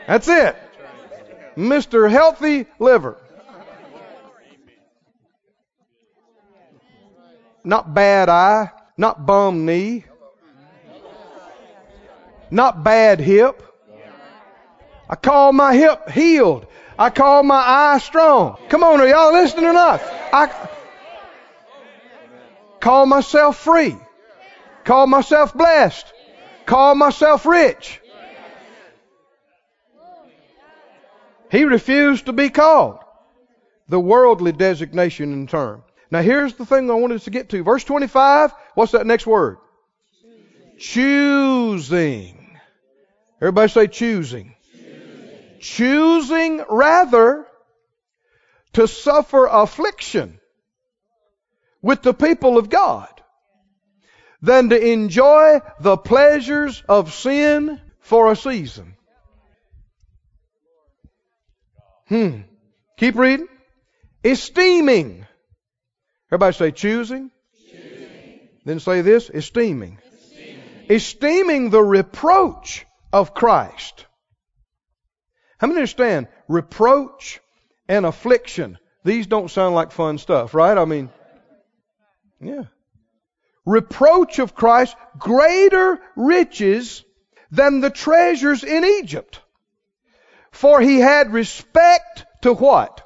[0.07, 0.57] That's it.
[1.55, 2.11] Mr.
[2.11, 3.19] Healthy Liver.
[7.63, 10.05] Not bad eye, not bum knee,
[12.51, 13.63] not bad hip.
[15.09, 16.67] I call my hip healed.
[16.99, 18.59] I call my eye strong.
[18.69, 20.01] Come on, are y'all listening or not?
[20.33, 20.69] I
[22.81, 23.97] call myself free.
[24.85, 26.13] Call myself blessed.
[26.65, 28.01] Call myself rich.
[31.51, 32.99] He refused to be called.
[33.89, 35.85] The worldly designation and term.
[36.11, 37.63] Now here's the thing I wanted to get to.
[37.63, 39.57] Verse 25, what's that next word?
[40.79, 42.59] Choosing.
[43.41, 44.55] Everybody say choosing.
[44.71, 47.47] Choosing, choosing rather
[48.75, 50.39] to suffer affliction
[51.81, 53.09] with the people of God
[54.43, 58.95] than to enjoy the pleasures of sin for a season.
[62.09, 62.41] Hmm.
[62.99, 63.49] Keep reading.
[64.23, 65.27] Esteeming.
[66.29, 67.31] Everybody say choosing.
[68.67, 69.99] Then say this esteeming.
[70.15, 70.91] esteeming.
[70.91, 74.05] Esteeming the reproach of Christ.
[75.57, 77.41] How many understand reproach
[77.89, 78.77] and affliction?
[79.05, 80.77] These don't sound like fun stuff, right?
[80.77, 81.09] I mean,
[82.41, 82.65] yeah
[83.67, 87.05] reproach of Christ greater riches
[87.51, 89.41] than the treasures in Egypt.
[90.53, 93.03] For he had respect to what?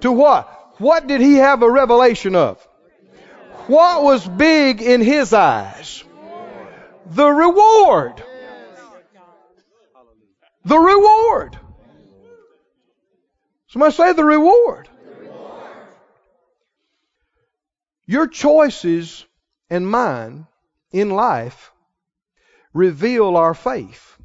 [0.00, 0.48] To what?
[0.78, 2.66] What did he have a revelation of?
[3.66, 6.04] What was big in his eyes?
[7.06, 8.22] The reward.
[10.64, 11.58] The reward.
[13.68, 14.88] Somebody say the reward.
[18.06, 19.24] Your choices
[19.70, 20.46] and mine
[20.92, 21.72] in life
[22.72, 24.18] reveal our faith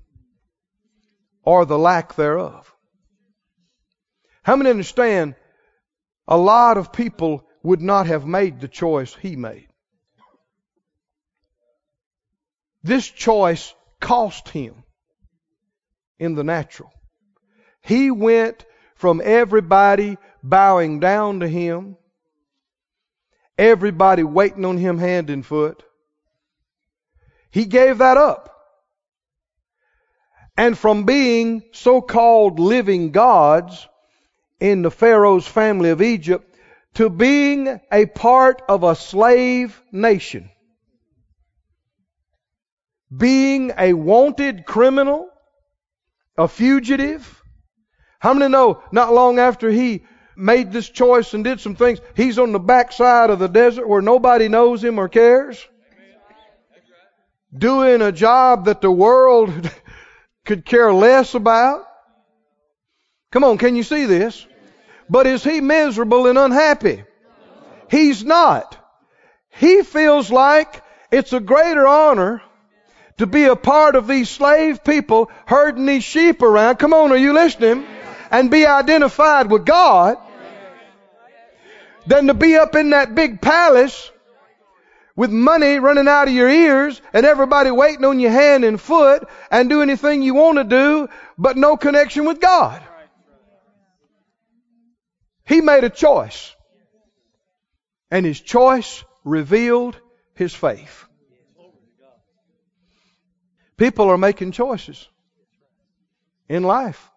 [1.43, 2.73] or the lack thereof.
[4.43, 5.36] How many understand
[6.28, 9.67] a lot of people would not have made the choice he made?
[12.84, 14.84] This choice cost him
[16.17, 16.91] in the natural.
[17.82, 21.98] He went from everybody bowing down to him
[23.60, 25.84] Everybody waiting on him hand and foot.
[27.52, 28.56] He gave that up.
[30.56, 33.86] And from being so-called living gods
[34.62, 36.48] in the Pharaoh's family of Egypt
[36.95, 40.49] to being a part of a slave nation.
[43.15, 45.30] Being a wanted criminal,
[46.38, 47.41] a fugitive.
[48.19, 50.04] How many know not long after he
[50.39, 54.02] made this choice and did some things, he's on the backside of the desert where
[54.02, 55.67] nobody knows him or cares.
[57.56, 59.69] Doing a job that the world
[60.45, 61.84] could care less about.
[63.32, 64.45] Come on, can you see this?
[65.10, 67.04] But is he miserable and unhappy?
[67.89, 68.78] He's not.
[69.50, 72.41] He feels like it's a greater honor
[73.17, 76.78] to be a part of these slave people herding these sheep around.
[76.78, 77.86] Come on, are you listening?
[78.32, 80.17] And be identified with God
[82.06, 84.12] than to be up in that big palace
[85.16, 89.28] with money running out of your ears and everybody waiting on your hand and foot
[89.51, 92.82] and do anything you want to do, but no connection with God.
[95.50, 96.56] He made a choice.
[98.12, 100.00] And his choice revealed
[100.36, 101.06] his faith.
[103.76, 105.08] People are making choices
[106.47, 107.10] in life.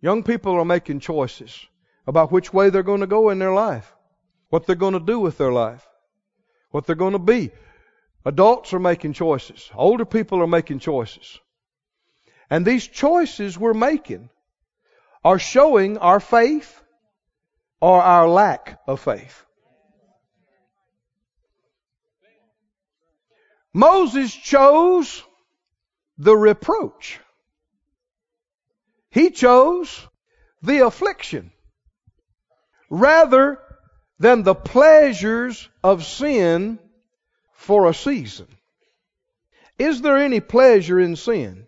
[0.00, 1.66] Young people are making choices
[2.06, 3.92] about which way they're going to go in their life,
[4.48, 5.86] what they're going to do with their life,
[6.70, 7.50] what they're going to be.
[8.24, 9.70] Adults are making choices.
[9.74, 11.38] Older people are making choices.
[12.48, 14.30] And these choices we're making
[15.24, 16.80] are showing our faith
[17.80, 19.44] or our lack of faith.
[23.72, 25.22] Moses chose
[26.16, 27.20] the reproach.
[29.10, 30.06] He chose
[30.62, 31.52] the affliction
[32.88, 33.58] rather
[34.18, 36.78] than the pleasures of sin
[37.52, 38.46] for a season.
[39.78, 41.66] Is there any pleasure in sin?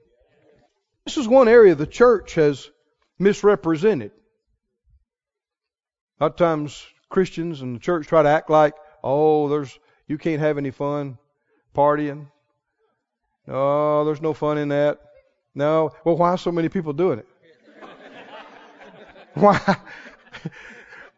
[1.04, 2.70] This is one area the church has
[3.18, 4.12] misrepresented.
[6.20, 10.18] A lot of times Christians and the church try to act like, oh, there's you
[10.18, 11.18] can't have any fun
[11.74, 12.26] partying.
[13.46, 15.00] No, there's no fun in that.
[15.54, 15.92] No.
[16.04, 17.28] Well, why are so many people doing it?
[19.34, 19.76] why?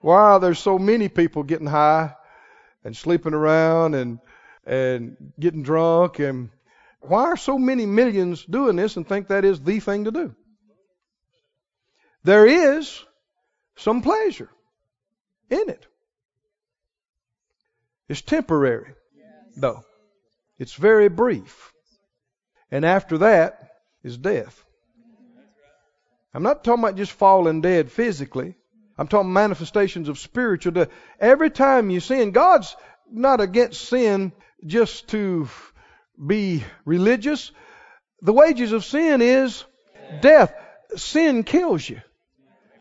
[0.01, 2.14] why are there so many people getting high
[2.84, 4.18] and sleeping around and
[4.66, 6.51] and getting drunk and
[7.01, 10.34] why are so many millions doing this and think that is the thing to do?
[12.23, 13.03] There is
[13.77, 14.51] some pleasure
[15.49, 15.87] in it.
[18.09, 18.95] It's temporary,
[19.57, 19.85] though.
[20.59, 21.73] It's very brief.
[22.71, 23.71] And after that
[24.03, 24.64] is death.
[26.35, 28.55] I'm not talking about just falling dead physically.
[28.99, 30.89] I'm talking manifestations of spiritual death.
[31.18, 32.77] Every time you sin, God's
[33.11, 34.33] not against sin
[34.66, 35.49] just to
[36.25, 37.51] be religious.
[38.21, 39.64] The wages of sin is
[40.21, 40.53] death.
[40.97, 42.03] Sin kills you.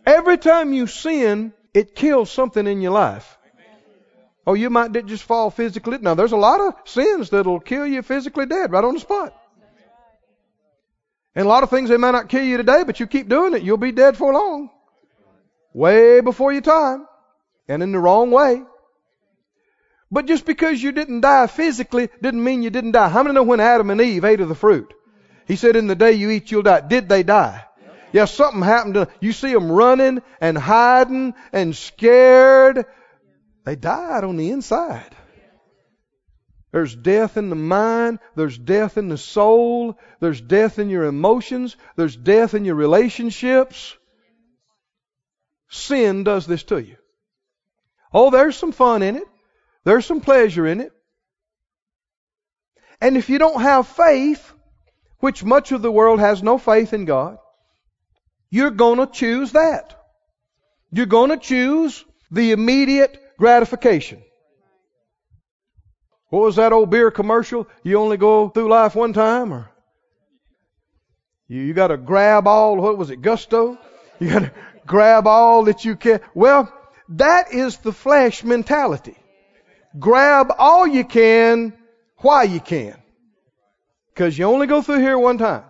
[0.06, 3.38] Every time you sin, it kills something in your life.
[4.48, 6.00] Oh, you might just fall physically.
[6.00, 9.36] Now, there's a lot of sins that'll kill you physically dead right on the spot.
[11.36, 13.54] And a lot of things they may not kill you today, but you keep doing
[13.54, 14.72] it, you'll be dead for long.
[15.74, 17.06] Way before your time.
[17.68, 18.64] And in the wrong way.
[20.10, 23.10] But just because you didn't die physically didn't mean you didn't die.
[23.10, 24.92] How many know when Adam and Eve ate of the fruit?
[25.48, 26.82] He said, in the day you eat, you'll die.
[26.82, 27.64] Did they die?
[28.12, 29.08] Yeah, something happened to.
[29.20, 32.86] You see them running and hiding and scared.
[33.66, 35.16] They died on the inside.
[36.72, 38.20] There's death in the mind.
[38.36, 39.98] There's death in the soul.
[40.20, 41.76] There's death in your emotions.
[41.96, 43.96] There's death in your relationships.
[45.70, 46.98] Sin does this to you.
[48.14, 49.28] Oh, there's some fun in it.
[49.84, 50.92] There's some pleasure in it.
[53.02, 54.54] And if you don't have faith,
[55.20, 57.38] which much of the world has no faith in God,
[58.50, 59.96] you're going to choose that.
[60.92, 64.24] You're going to choose the immediate gratification.
[66.30, 67.68] What was that old beer commercial?
[67.84, 69.70] You only go through life one time, or
[71.48, 72.78] you, you got to grab all.
[72.78, 73.22] What was it?
[73.22, 73.78] Gusto.
[74.20, 74.52] You got to
[74.86, 76.22] grab all that you can.
[76.34, 76.72] Well,
[77.10, 79.16] that is the flesh mentality.
[79.98, 81.74] Grab all you can
[82.18, 82.96] while you can,
[84.14, 85.64] because you only go through here one time.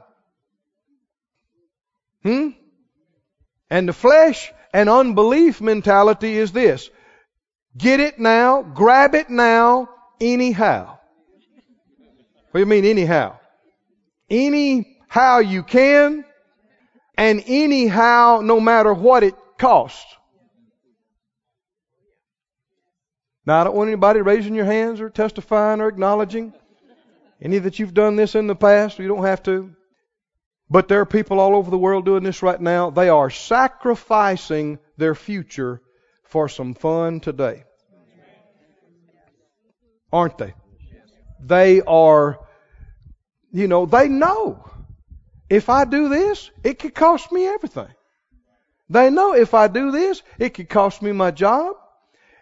[2.23, 2.49] Hmm.
[3.69, 6.89] And the flesh and unbelief mentality is this.
[7.77, 9.89] Get it now, grab it now,
[10.19, 10.97] anyhow.
[12.51, 13.37] What do you mean anyhow?
[14.29, 16.25] Anyhow you can,
[17.17, 20.05] and anyhow no matter what it costs.
[23.45, 26.53] Now I don't want anybody raising your hands or testifying or acknowledging
[27.41, 28.99] any that you've done this in the past.
[28.99, 29.75] You don't have to.
[30.69, 32.91] But there are people all over the world doing this right now.
[32.91, 35.81] They are sacrificing their future
[36.23, 37.63] for some fun today.
[40.13, 40.53] Aren't they?
[41.39, 42.39] They are,
[43.51, 44.69] you know, they know
[45.49, 47.87] if I do this, it could cost me everything.
[48.89, 51.75] They know if I do this, it could cost me my job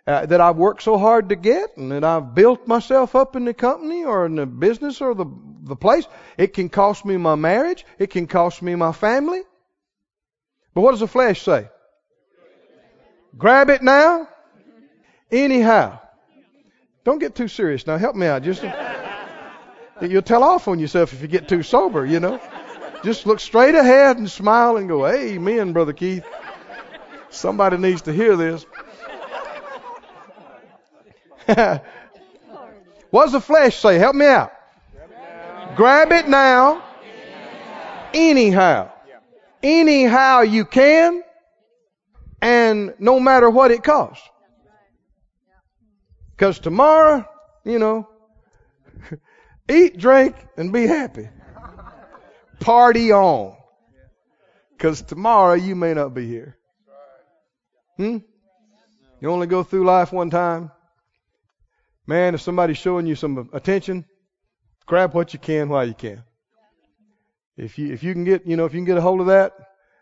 [0.07, 3.43] uh, that I've worked so hard to get and that I've built myself up in
[3.43, 5.25] the company or in the business or the,
[5.63, 6.07] the place.
[6.37, 7.85] It can cost me my marriage.
[7.99, 9.41] It can cost me my family.
[10.73, 11.67] But what does the flesh say?
[13.37, 14.29] Grab it now.
[15.29, 15.99] Anyhow.
[17.03, 17.97] Don't get too serious now.
[17.97, 18.43] Help me out.
[18.43, 18.63] Just
[20.01, 22.39] you'll tell off on yourself if you get too sober, you know.
[23.03, 26.25] Just look straight ahead and smile and go, Amen, Brother Keith.
[27.29, 28.65] Somebody needs to hear this.
[33.09, 33.97] what does the flesh say?
[33.97, 34.51] Help me out.
[35.75, 36.83] Grab it now.
[38.13, 38.91] Anyhow.
[39.63, 41.23] Anyhow you can.
[42.41, 44.27] And no matter what it costs.
[46.31, 47.25] Because tomorrow,
[47.63, 48.07] you know,
[49.69, 51.29] eat, drink, and be happy.
[52.59, 53.55] Party on.
[54.71, 56.57] Because tomorrow you may not be here.
[57.95, 58.17] Hmm?
[59.19, 60.71] You only go through life one time.
[62.07, 64.05] Man, if somebody's showing you some attention,
[64.85, 66.23] grab what you can while you can.
[67.57, 69.27] If you if you can get you know if you can get a hold of
[69.27, 69.53] that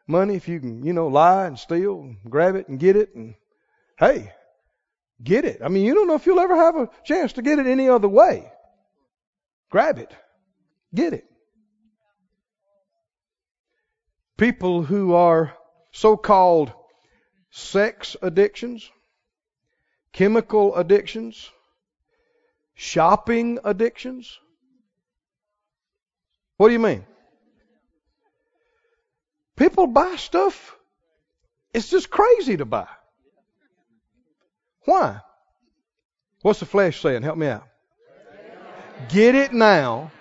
[0.07, 3.15] money, if you can you know lie and steal, and grab it and get it,
[3.15, 3.33] and
[3.97, 4.31] hey,
[5.23, 5.61] get it.
[5.63, 7.89] I mean, you don't know if you'll ever have a chance to get it any
[7.89, 8.51] other way.
[9.71, 10.13] Grab it.
[10.93, 11.25] Get it.
[14.37, 15.57] People who are
[15.91, 16.71] so called
[17.49, 18.91] sex addictions,
[20.11, 21.49] chemical addictions,
[22.75, 24.39] shopping addictions.
[26.57, 27.05] What do you mean?
[29.55, 30.75] People buy stuff.
[31.73, 32.87] It's just crazy to buy.
[34.85, 35.19] Why?
[36.41, 37.23] What's the flesh saying?
[37.23, 37.67] Help me out.
[39.09, 40.11] Get it now.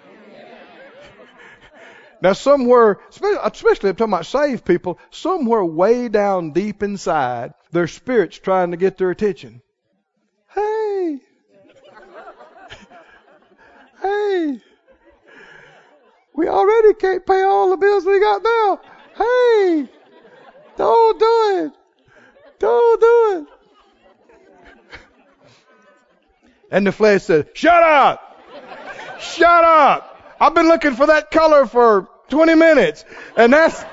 [2.25, 8.39] Now, somewhere, especially I'm talking about saved people, somewhere way down deep inside, their spirit's
[8.39, 9.61] trying to get their attention.
[10.55, 11.21] Hey!
[14.01, 14.61] hey!
[16.35, 18.80] We already can't pay all the bills we got now.
[19.16, 19.89] Hey!
[20.76, 21.72] Don't do it!
[22.59, 23.49] Don't do it!
[26.72, 28.43] And the flesh said, Shut up!
[29.20, 30.37] Shut up!
[30.41, 33.05] I've been looking for that color for 20 minutes.
[33.37, 33.85] And that's,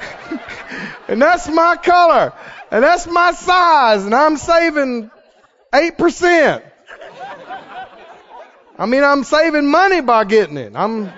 [1.07, 2.33] and that's my color.
[2.71, 4.03] And that's my size.
[4.03, 5.11] And I'm saving
[5.71, 6.63] 8%.
[8.79, 10.73] I mean, I'm saving money by getting it.
[10.75, 11.11] I'm,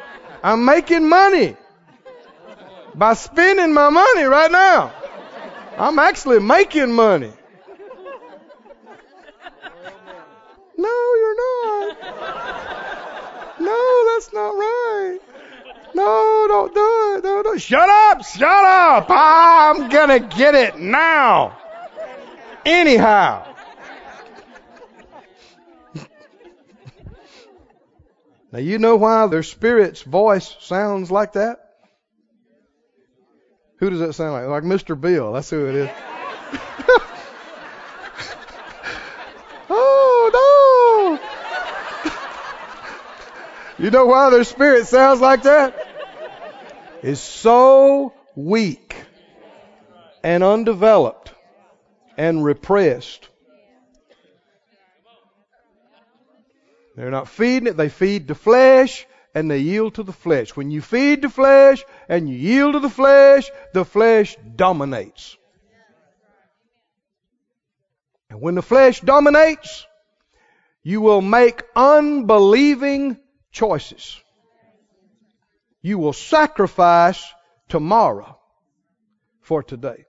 [0.44, 1.56] I'm making money
[2.94, 4.92] by spending my money right now.
[5.78, 7.32] I'm actually making money.
[10.78, 11.98] No, you're not.
[13.62, 15.20] No, that's not right.
[15.96, 17.24] No, don't do it.
[17.24, 17.62] Don't do it.
[17.62, 18.26] Shut up.
[18.26, 19.06] Shut up.
[19.10, 21.58] I'm going to get it now.
[22.66, 23.53] Anyhow.
[28.54, 31.58] Now, you know why their spirit's voice sounds like that?
[33.80, 34.46] Who does that sound like?
[34.46, 35.00] Like Mr.
[35.00, 35.34] Bill.
[35.34, 35.90] That's who it is.
[39.76, 41.20] Oh,
[43.80, 43.84] no.
[43.84, 45.88] you know why their spirit sounds like that?
[47.02, 48.96] It's so weak
[50.22, 51.34] and undeveloped
[52.18, 53.30] and repressed.
[56.96, 60.56] They're not feeding it, they feed the flesh and they yield to the flesh.
[60.56, 65.38] When you feed the flesh and you yield to the flesh, the flesh dominates.
[68.30, 69.86] And when the flesh dominates,
[70.84, 73.18] you will make unbelieving
[73.52, 74.20] choices.
[75.82, 77.24] You will sacrifice
[77.70, 78.38] tomorrow
[79.42, 80.06] for today.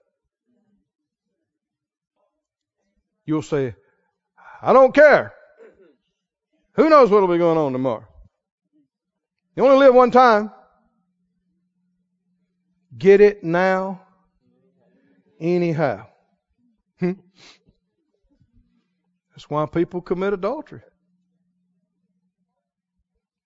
[3.25, 3.75] You'll say,
[4.61, 5.33] I don't care.
[6.75, 8.05] Who knows what will be going on tomorrow?
[9.55, 10.51] You only live one time.
[12.97, 14.01] Get it now,
[15.39, 16.07] anyhow.
[16.99, 17.13] Hmm?
[19.31, 20.81] That's why people commit adultery.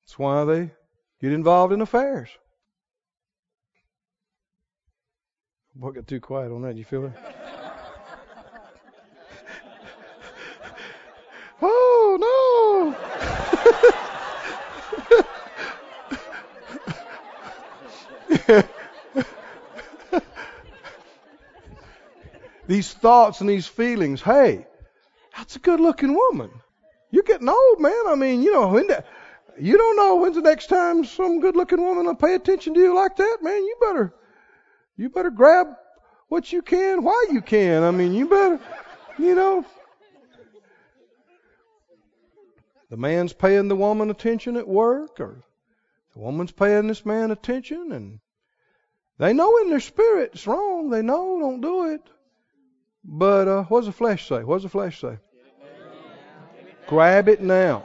[0.02, 0.72] That's why they
[1.22, 2.30] get involved in affairs.
[5.76, 6.76] Boy, got too quiet on that.
[6.76, 7.14] You feel it?
[11.62, 13.19] oh no!
[22.68, 24.22] these thoughts and these feelings.
[24.22, 24.66] Hey,
[25.36, 26.52] that's a good looking woman.
[27.12, 28.04] You're getting old, man.
[28.08, 29.04] I mean, you know, when the,
[29.60, 32.80] you don't know when's the next time some good looking woman will pay attention to
[32.80, 33.64] you like that, man.
[33.64, 34.14] You better,
[34.98, 35.68] you better grab
[36.28, 37.84] what you can while you can.
[37.84, 38.60] I mean, you better,
[39.18, 39.66] you know.
[42.90, 45.44] The man's paying the woman attention at work, or
[46.14, 48.20] the woman's paying this man attention, and
[49.18, 50.90] they know in their spirit it's wrong.
[50.90, 52.02] They know, don't do it.
[53.04, 54.44] But uh, what does the flesh say?
[54.44, 55.18] What does the flesh say?
[56.88, 57.84] Grab it now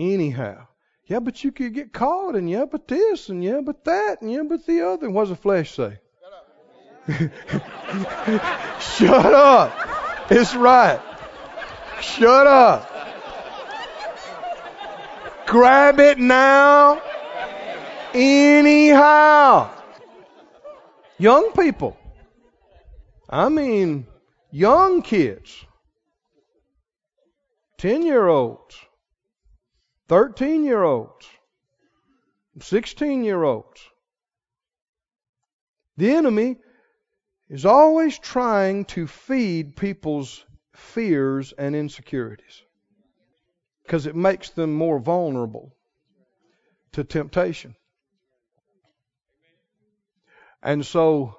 [0.00, 0.66] anyhow.
[1.04, 4.32] Yeah, but you could get caught, and yeah, but this, and yeah, but that, and
[4.32, 5.06] yeah, but the other.
[5.06, 5.98] And what does the flesh say?
[7.08, 7.30] Shut
[8.30, 8.80] up.
[8.80, 10.30] Shut up.
[10.30, 11.00] It's right.
[12.00, 12.89] Shut up.
[15.50, 17.02] Grab it now.
[18.14, 19.68] Anyhow.
[21.18, 21.98] Young people.
[23.28, 24.06] I mean,
[24.52, 25.64] young kids.
[27.78, 28.76] 10 year olds.
[30.08, 31.26] 13 year olds,
[32.60, 33.80] 16 year olds.
[35.96, 36.58] The enemy
[37.48, 40.44] is always trying to feed people's
[40.76, 42.62] fears and insecurities
[43.90, 45.74] because it makes them more vulnerable
[46.92, 47.74] to temptation.
[50.62, 51.34] And so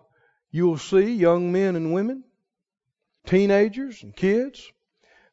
[0.52, 2.26] you'll see young men and women,
[3.26, 4.70] teenagers and kids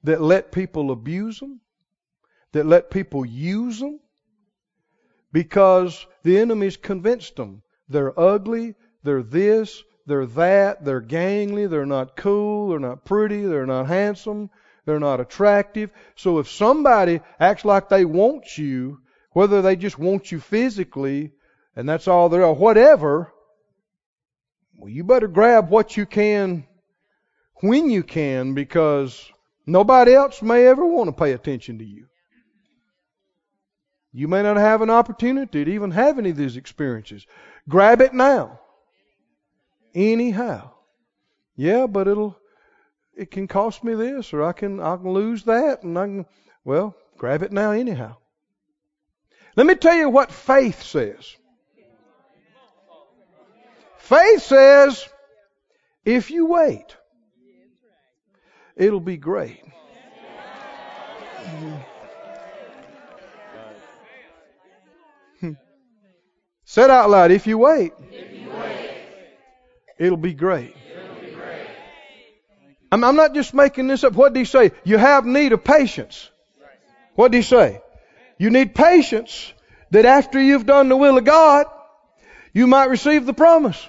[0.04, 1.60] that let people abuse them,
[2.52, 3.98] that let people use them,
[5.32, 12.14] because the enemy's convinced them they're ugly, they're this, they're that, they're gangly, they're not
[12.14, 14.50] cool, they're not pretty, they're not handsome,
[14.88, 15.90] they're not attractive.
[16.16, 19.00] So if somebody acts like they want you,
[19.32, 21.32] whether they just want you physically,
[21.76, 23.30] and that's all they're, or whatever,
[24.78, 26.66] well, you better grab what you can
[27.56, 29.30] when you can because
[29.66, 32.06] nobody else may ever want to pay attention to you.
[34.10, 37.26] You may not have an opportunity to even have any of these experiences.
[37.68, 38.58] Grab it now.
[39.94, 40.70] Anyhow.
[41.56, 42.38] Yeah, but it'll
[43.18, 46.26] it can cost me this or I can I can lose that and I can
[46.64, 48.16] well, grab it now anyhow.
[49.56, 51.36] Let me tell you what faith says.
[53.96, 55.08] Faith says
[56.04, 56.96] if you wait,
[58.76, 59.64] it'll be great.
[65.40, 65.52] Hmm.
[66.64, 68.90] Said out loud, if you wait, If you wait,
[69.98, 70.76] it'll be great.
[72.90, 74.14] I'm, I'm not just making this up.
[74.14, 74.72] What did he say?
[74.84, 76.30] You have need of patience.
[77.14, 77.80] What did he say?
[78.38, 79.52] You need patience
[79.90, 81.66] that after you've done the will of God,
[82.52, 83.88] you might receive the promise.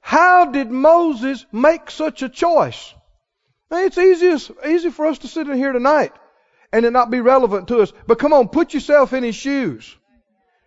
[0.00, 2.92] How did Moses make such a choice?
[3.70, 6.12] It's easy, easy for us to sit in here tonight
[6.72, 7.92] and it not be relevant to us.
[8.06, 9.96] But come on, put yourself in his shoes.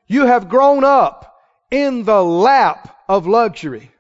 [0.08, 1.36] You have grown up
[1.72, 3.92] in the lap of luxury.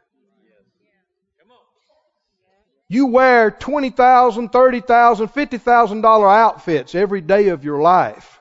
[2.87, 8.39] You wear $20,000, $30,000, $50,000 outfits every day of your life.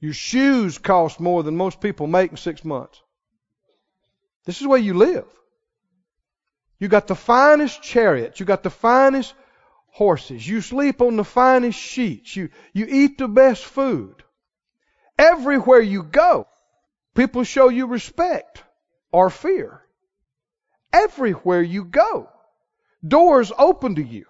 [0.00, 3.00] Your shoes cost more than most people make in six months.
[4.44, 5.26] This is where you live.
[6.78, 8.38] You got the finest chariots.
[8.38, 9.34] You got the finest
[9.88, 10.46] horses.
[10.46, 12.36] You sleep on the finest sheets.
[12.36, 14.22] You, you eat the best food.
[15.18, 16.46] Everywhere you go,
[17.14, 18.62] people show you respect
[19.12, 19.80] or fear.
[20.92, 22.28] Everywhere you go,
[23.06, 24.26] doors open to you.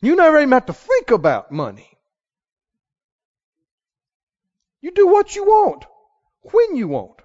[0.00, 1.88] You never even have to think about money.
[4.80, 5.84] You do what you want,
[6.42, 7.20] when you want.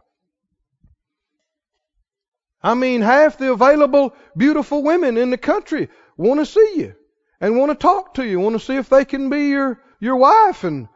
[2.63, 6.95] I mean, half the available beautiful women in the country want to see you
[7.39, 10.15] and want to talk to you, want to see if they can be your, your
[10.15, 10.63] wife.
[10.63, 10.87] And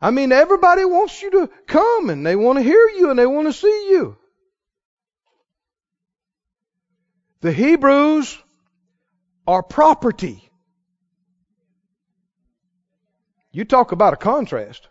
[0.00, 3.26] I mean, everybody wants you to come and they want to hear you and they
[3.26, 4.16] want to see you.
[7.40, 8.38] The Hebrews
[9.46, 10.50] are property.
[13.52, 14.86] You talk about a contrast.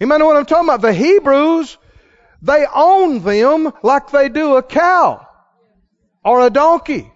[0.00, 0.80] You might know what I'm talking about.
[0.80, 1.76] The Hebrews,
[2.42, 5.26] they own them like they do a cow
[6.24, 7.12] or a donkey.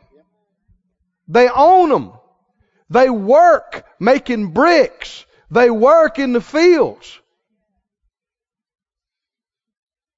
[1.26, 2.12] They own them.
[2.90, 5.24] They work making bricks.
[5.50, 7.18] They work in the fields.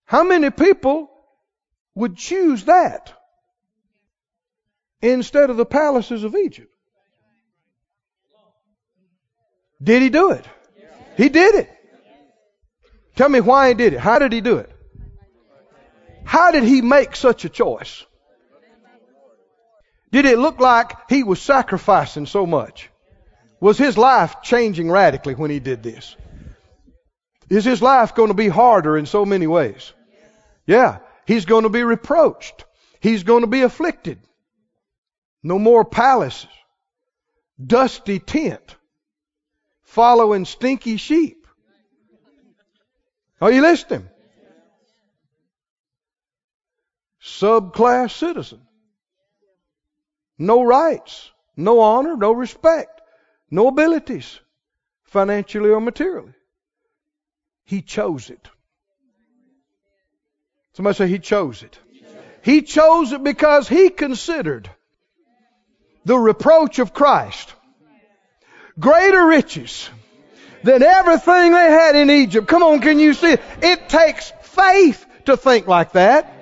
[0.05, 1.11] How many people
[1.95, 3.15] would choose that
[5.03, 6.73] instead of the palaces of Egypt?
[9.83, 10.45] Did he do it?
[11.17, 11.71] He did it.
[13.17, 14.01] Tell me why he did it.
[14.01, 14.71] How did he do it?
[16.25, 18.05] How did he make such a choice?
[20.13, 22.91] Did it look like he was sacrificing so much?
[23.61, 26.17] Was his life changing radically when he did this?
[27.49, 29.93] Is his life going to be harder in so many ways?
[30.67, 30.99] Yeah.
[31.27, 32.65] He's going to be reproached.
[33.01, 34.19] He's going to be afflicted.
[35.43, 36.49] No more palaces.
[37.65, 38.77] Dusty tent.
[39.83, 41.47] Following stinky sheep.
[43.41, 44.09] Are you listening?
[47.23, 48.61] Subclass citizen.
[50.39, 53.01] No rights, no honor, no respect,
[53.51, 54.41] no abilities,
[55.05, 56.33] financially or materially.
[57.65, 58.49] He chose it.
[60.73, 61.79] Somebody say he chose it.
[62.43, 64.71] He chose it because he considered
[66.05, 67.55] the reproach of Christ
[68.79, 69.89] greater riches
[70.63, 72.49] than everything they had in Egypt.
[72.49, 73.43] Come on, can you see it?
[73.63, 76.33] It takes faith to think like that.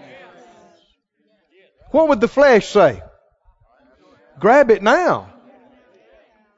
[1.90, 3.02] What would the flesh say?
[4.38, 5.32] Grab it now.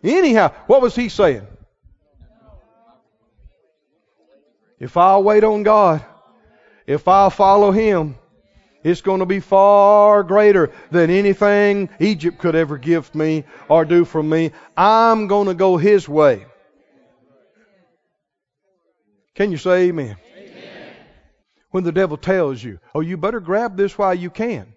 [0.02, 1.46] Anyhow, what was he saying?
[4.78, 6.04] If I'll wait on God,
[6.86, 8.16] if I'll follow Him,
[8.82, 14.04] it's going to be far greater than anything Egypt could ever give me or do
[14.04, 14.52] for me.
[14.76, 16.46] I'm going to go His way.
[19.34, 20.16] Can you say amen?
[20.36, 20.94] amen?
[21.70, 24.74] When the devil tells you, oh, you better grab this while you can,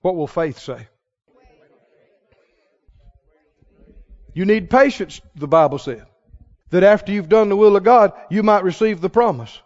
[0.00, 0.88] what will faith say?
[4.32, 6.06] You need patience, the Bible said.
[6.70, 9.60] that after you've done the will of God, you might receive the promise.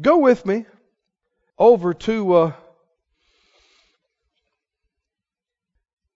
[0.00, 0.66] Go with me
[1.60, 2.52] over to uh,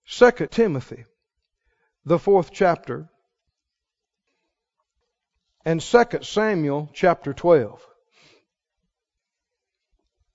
[0.09, 1.05] 2 Timothy,
[2.07, 3.11] the fourth chapter,
[5.67, 7.87] and 2 Samuel chapter 12.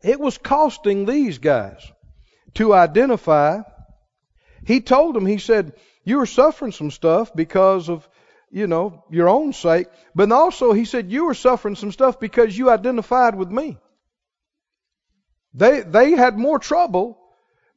[0.03, 1.91] It was costing these guys
[2.53, 3.62] to identify.
[4.64, 8.07] He told them, he said, you are suffering some stuff because of,
[8.51, 9.88] you know, your own sake.
[10.14, 13.78] But also, he said, you were suffering some stuff because you identified with me.
[15.54, 17.18] They, they had more trouble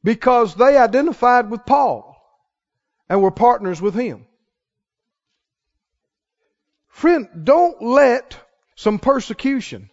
[0.03, 2.15] because they identified with Paul
[3.09, 4.25] and were partners with him.
[6.87, 8.37] Friend, don't let
[8.75, 9.89] some persecution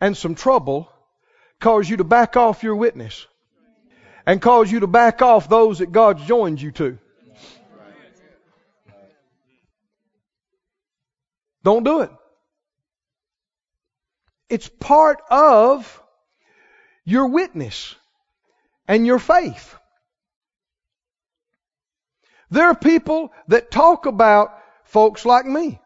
[0.00, 0.90] and some trouble
[1.60, 3.26] cause you to back off your witness
[4.26, 6.98] and cause you to back off those that God's joined you to.
[11.62, 12.10] Don't do it.
[14.48, 16.01] It's part of
[17.04, 17.94] your witness
[18.86, 19.74] and your faith.
[22.50, 25.80] There are people that talk about folks like me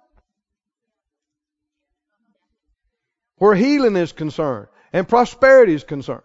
[3.37, 6.23] where healing is concerned and prosperity is concerned.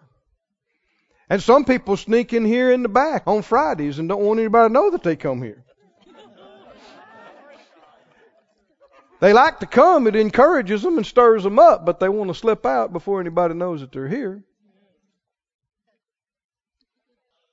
[1.30, 4.68] And some people sneak in here in the back on Fridays and don't want anybody
[4.68, 5.64] to know that they come here.
[9.20, 12.34] They like to come, it encourages them and stirs them up, but they want to
[12.34, 14.42] slip out before anybody knows that they're here.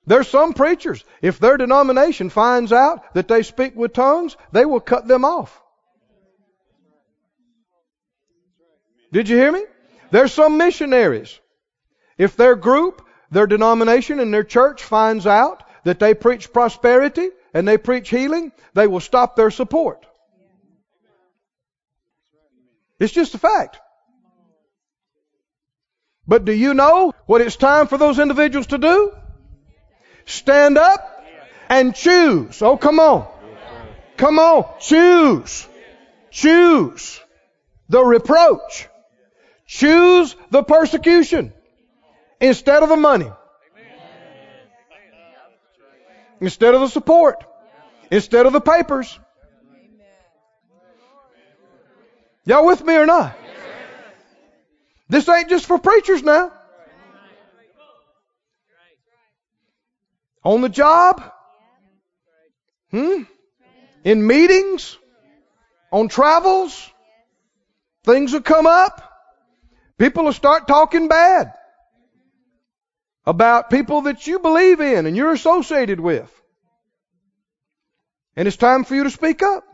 [0.10, 4.80] There's some preachers, if their denomination finds out that they speak with tongues, they will
[4.80, 5.62] cut them off.
[9.12, 9.64] Did you hear me?
[10.10, 11.39] There's some missionaries.
[12.18, 17.68] If their group, their denomination, and their church finds out that they preach prosperity and
[17.68, 20.07] they preach healing, they will stop their support.
[22.99, 23.80] It's just a fact.
[26.28, 29.14] But do you know what it's time for those individuals to do?
[30.30, 31.26] Stand up
[31.70, 32.62] and choose.
[32.62, 33.28] Oh, come on.
[34.16, 34.66] Come on.
[34.80, 35.68] Choose.
[36.30, 37.20] Choose
[37.90, 38.88] the reproach.
[39.66, 41.52] Choose the persecution
[42.40, 43.32] instead of the money.
[46.40, 47.44] Instead of the support.
[48.12, 49.20] Instead of the papers.
[52.46, 53.36] Y'all with me or not?
[55.10, 56.52] This ain't just for preachers now.
[60.44, 61.24] On the job?
[62.92, 63.24] Hmm?
[64.04, 64.98] In meetings?
[65.92, 66.90] On travels?
[68.04, 69.06] Things will come up.
[69.98, 71.54] People will start talking bad
[73.26, 76.34] about people that you believe in and you're associated with.
[78.36, 79.66] And it's time for you to speak up.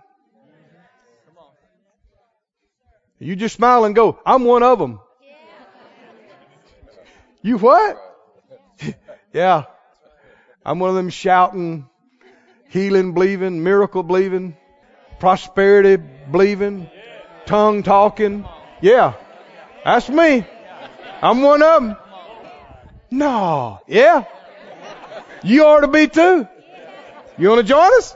[3.20, 5.00] You just smile and go, I'm one of them.
[7.42, 7.98] You what?
[9.34, 9.66] yeah.
[10.66, 11.88] I'm one of them shouting,
[12.70, 14.58] healing, believing, miracle believing,
[15.20, 16.02] prosperity
[16.32, 16.90] believing,
[17.46, 18.48] tongue talking.
[18.82, 19.14] Yeah.
[19.84, 20.46] That's me.
[21.22, 21.98] I'm one of them.
[23.12, 23.80] No.
[23.88, 24.26] Yeah.
[25.44, 26.48] You ought to be too.
[27.38, 28.16] You want to join us?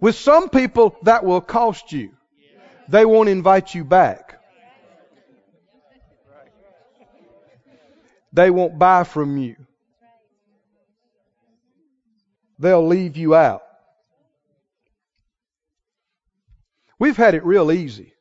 [0.00, 2.10] With some people, that will cost you.
[2.88, 4.27] They won't invite you back.
[8.32, 9.56] They won't buy from you.
[12.58, 13.62] They'll leave you out.
[16.98, 18.12] We've had it real easy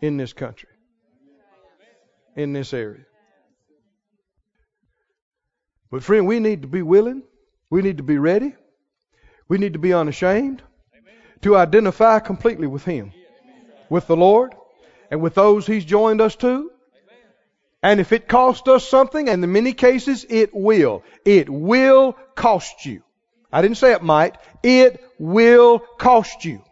[0.00, 0.70] in this country,
[2.36, 3.04] in this area.
[5.90, 7.22] But, friend, we need to be willing.
[7.70, 8.54] We need to be ready.
[9.48, 10.62] We need to be unashamed
[11.42, 13.12] to identify completely with Him,
[13.88, 14.54] with the Lord,
[15.10, 16.70] and with those He's joined us to.
[17.82, 22.84] And if it costs us something, and in many cases it will, it will cost
[22.84, 23.02] you.
[23.52, 24.36] I didn't say it might.
[24.62, 26.62] It will cost you.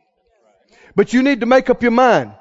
[0.94, 2.32] But you need to make up your mind.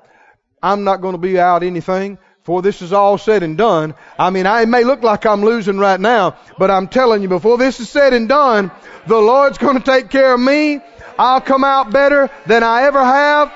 [0.64, 3.96] I'm not going to be out anything before this is all said and done.
[4.20, 7.58] I mean, I, may look like I'm losing right now, but I'm telling you, before
[7.58, 8.72] this is said and done,
[9.08, 10.80] the Lord's going to take care of me.
[11.18, 13.54] I'll come out better than I ever have.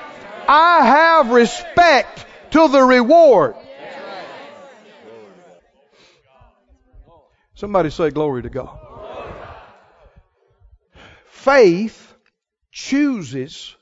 [0.48, 3.54] I have respect to the reward.
[7.60, 8.78] Somebody say glory to God.
[11.26, 12.14] Faith
[12.72, 13.76] chooses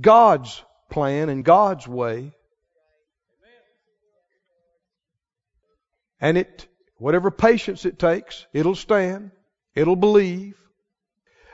[0.00, 2.30] God's plan and God's way.
[6.20, 6.68] And it,
[6.98, 9.32] whatever patience it takes, it'll stand.
[9.74, 10.56] It'll believe.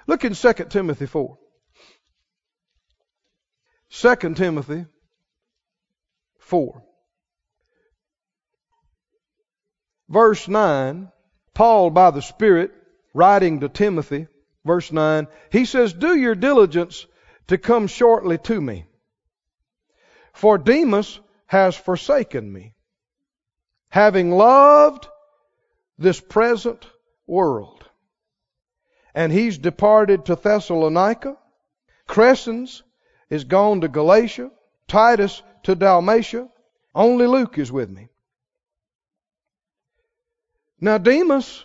[0.06, 1.38] Look in 2 Timothy 4.
[3.88, 4.84] 2 Timothy
[6.36, 6.82] 4.
[10.10, 11.10] Verse 9,
[11.54, 12.72] Paul, by the Spirit,
[13.14, 14.28] writing to Timothy,
[14.64, 17.06] verse 9, he says, Do your diligence
[17.48, 18.86] to come shortly to me.
[20.32, 22.74] For Demas has forsaken me,
[23.88, 25.08] having loved
[25.98, 26.86] this present
[27.26, 27.84] world.
[29.14, 31.36] And he's departed to Thessalonica.
[32.08, 32.82] Crescens
[33.28, 34.50] is gone to Galatia.
[34.86, 36.48] Titus to Dalmatia.
[36.94, 38.08] Only Luke is with me.
[40.80, 41.64] Now, Demas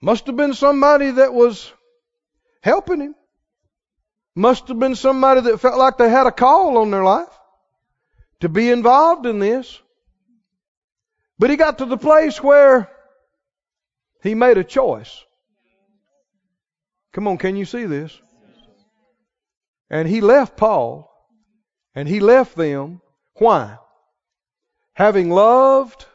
[0.00, 1.72] must have been somebody that was
[2.62, 3.14] helping him.
[4.34, 7.28] Must have been somebody that felt like they had a call on their life
[8.40, 9.80] to be involved in this.
[11.38, 12.90] But he got to the place where
[14.22, 15.24] he made a choice.
[17.12, 18.18] Come on, can you see this?
[19.88, 21.10] And he left Paul
[21.94, 23.00] and he left them.
[23.34, 23.78] Why?
[24.94, 26.06] Having loved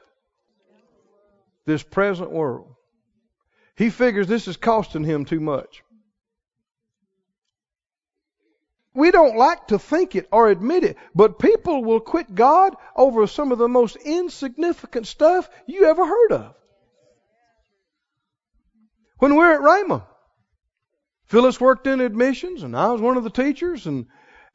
[1.65, 2.75] this present world.
[3.75, 5.83] He figures this is costing him too much.
[8.93, 13.27] We don't like to think it or admit it, but people will quit God over
[13.27, 16.55] some of the most insignificant stuff you ever heard of.
[19.19, 20.03] When we were at Rhema,
[21.25, 24.05] Phyllis worked in admissions, and I was one of the teachers, and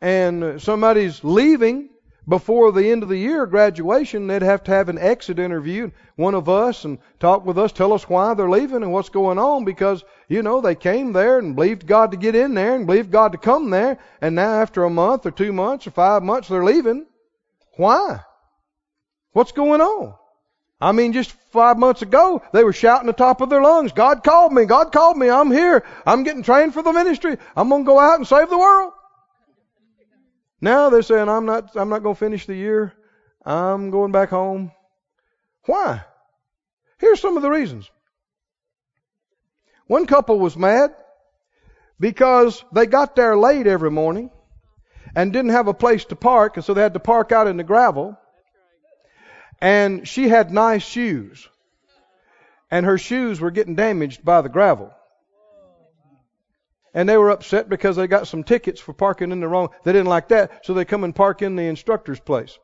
[0.00, 1.90] and somebody's leaving,
[2.30, 6.34] before the end of the year, graduation, they'd have to have an exit interview, one
[6.34, 9.64] of us, and talk with us, tell us why they're leaving and what's going on,
[9.64, 13.10] because, you know, they came there and believed God to get in there and believed
[13.10, 16.48] God to come there, and now after a month or two months or five months,
[16.48, 17.04] they're leaving.
[17.76, 18.20] Why?
[19.32, 20.14] What's going on?
[20.80, 24.22] I mean, just five months ago, they were shouting the top of their lungs, God
[24.22, 27.82] called me, God called me, I'm here, I'm getting trained for the ministry, I'm to
[27.82, 28.92] go out and save the world.
[30.60, 32.92] Now they're saying, I'm not, I'm not going to finish the year.
[33.44, 34.72] I'm going back home.
[35.64, 36.04] Why?
[36.98, 37.90] Here's some of the reasons.
[39.86, 40.94] One couple was mad
[41.98, 44.30] because they got there late every morning
[45.16, 47.56] and didn't have a place to park, and so they had to park out in
[47.56, 48.16] the gravel.
[49.60, 51.48] And she had nice shoes.
[52.70, 54.92] And her shoes were getting damaged by the gravel
[56.94, 59.70] and they were upset because they got some tickets for parking in the wrong.
[59.84, 62.58] They didn't like that, so they come and park in the instructor's place.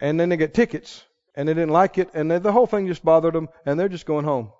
[0.00, 2.86] And then they get tickets, and they didn't like it, and they, the whole thing
[2.86, 4.52] just bothered them, and they're just going home.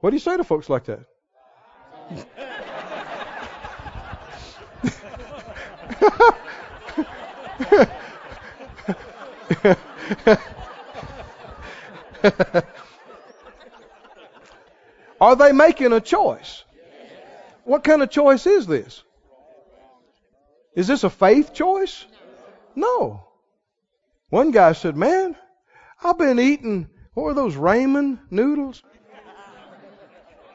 [0.00, 1.06] What do you say to folks like that?
[15.20, 16.64] Are they making a choice?
[17.64, 19.02] What kind of choice is this?
[20.74, 22.06] Is this a faith choice?
[22.74, 23.26] No.
[24.30, 25.36] One guy said, Man,
[26.02, 28.82] I've been eating, what were those ramen noodles?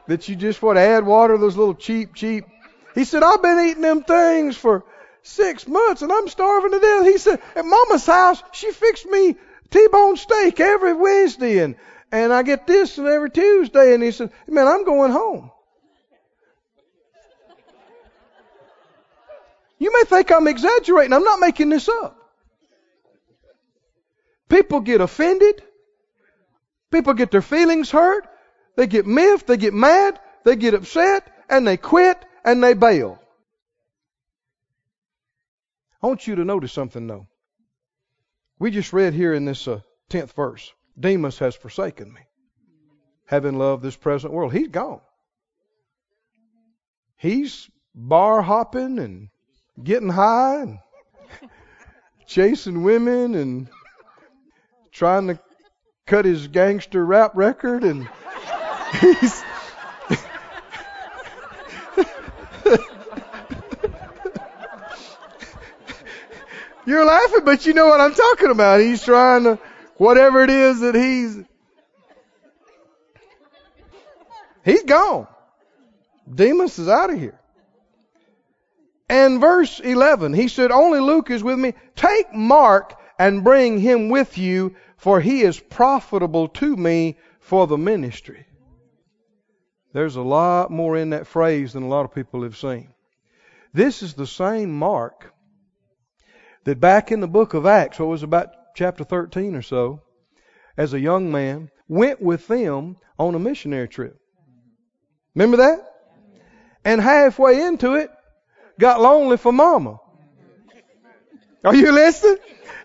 [0.08, 2.44] That you just want to add water, those little cheap, cheap.
[2.94, 4.84] He said, I've been eating them things for
[5.22, 7.04] six months and I'm starving to death.
[7.04, 9.36] He said, at mama's house, she fixed me
[9.70, 11.74] T-bone steak every Wednesday and
[12.12, 13.94] and I get this every Tuesday.
[13.94, 15.50] And he said, man, I'm going home.
[19.78, 21.12] You may think I'm exaggerating.
[21.12, 22.16] I'm not making this up.
[24.48, 25.62] People get offended.
[26.90, 28.26] People get their feelings hurt.
[28.76, 29.46] They get miffed.
[29.46, 30.18] They get mad.
[30.44, 31.30] They get upset.
[31.50, 33.20] And they quit and they bail.
[36.02, 37.26] I want you to notice something though.
[38.58, 39.80] We just read here in this uh,
[40.10, 40.72] 10th verse.
[40.98, 42.20] Demas has forsaken me,
[43.26, 44.52] having loved this present world.
[44.52, 45.00] He's gone.
[47.16, 49.28] He's bar hopping and
[49.82, 50.78] getting high and
[52.26, 53.68] chasing women and
[54.92, 55.38] trying to
[56.06, 58.08] cut his gangster rap record and
[59.00, 59.42] he's
[66.86, 68.80] You're laughing, but you know what I'm talking about.
[68.80, 69.58] He's trying to
[69.98, 71.38] whatever it is that he's
[74.64, 75.26] he's gone.
[76.32, 77.38] Demas is out of here.
[79.08, 81.74] And verse 11, he said, Only Luke is with me.
[81.94, 87.78] Take Mark and bring him with you, for he is profitable to me for the
[87.78, 88.46] ministry.
[89.92, 92.92] There's a lot more in that phrase than a lot of people have seen.
[93.72, 95.32] This is the same Mark
[96.64, 100.02] that back in the book of Acts, what was about chapter 13 or so,
[100.76, 104.16] as a young man, went with them on a missionary trip.
[105.34, 105.80] Remember that?
[106.86, 108.10] and halfway into it,
[108.78, 109.98] got lonely for mama.
[111.64, 112.36] Are you listening?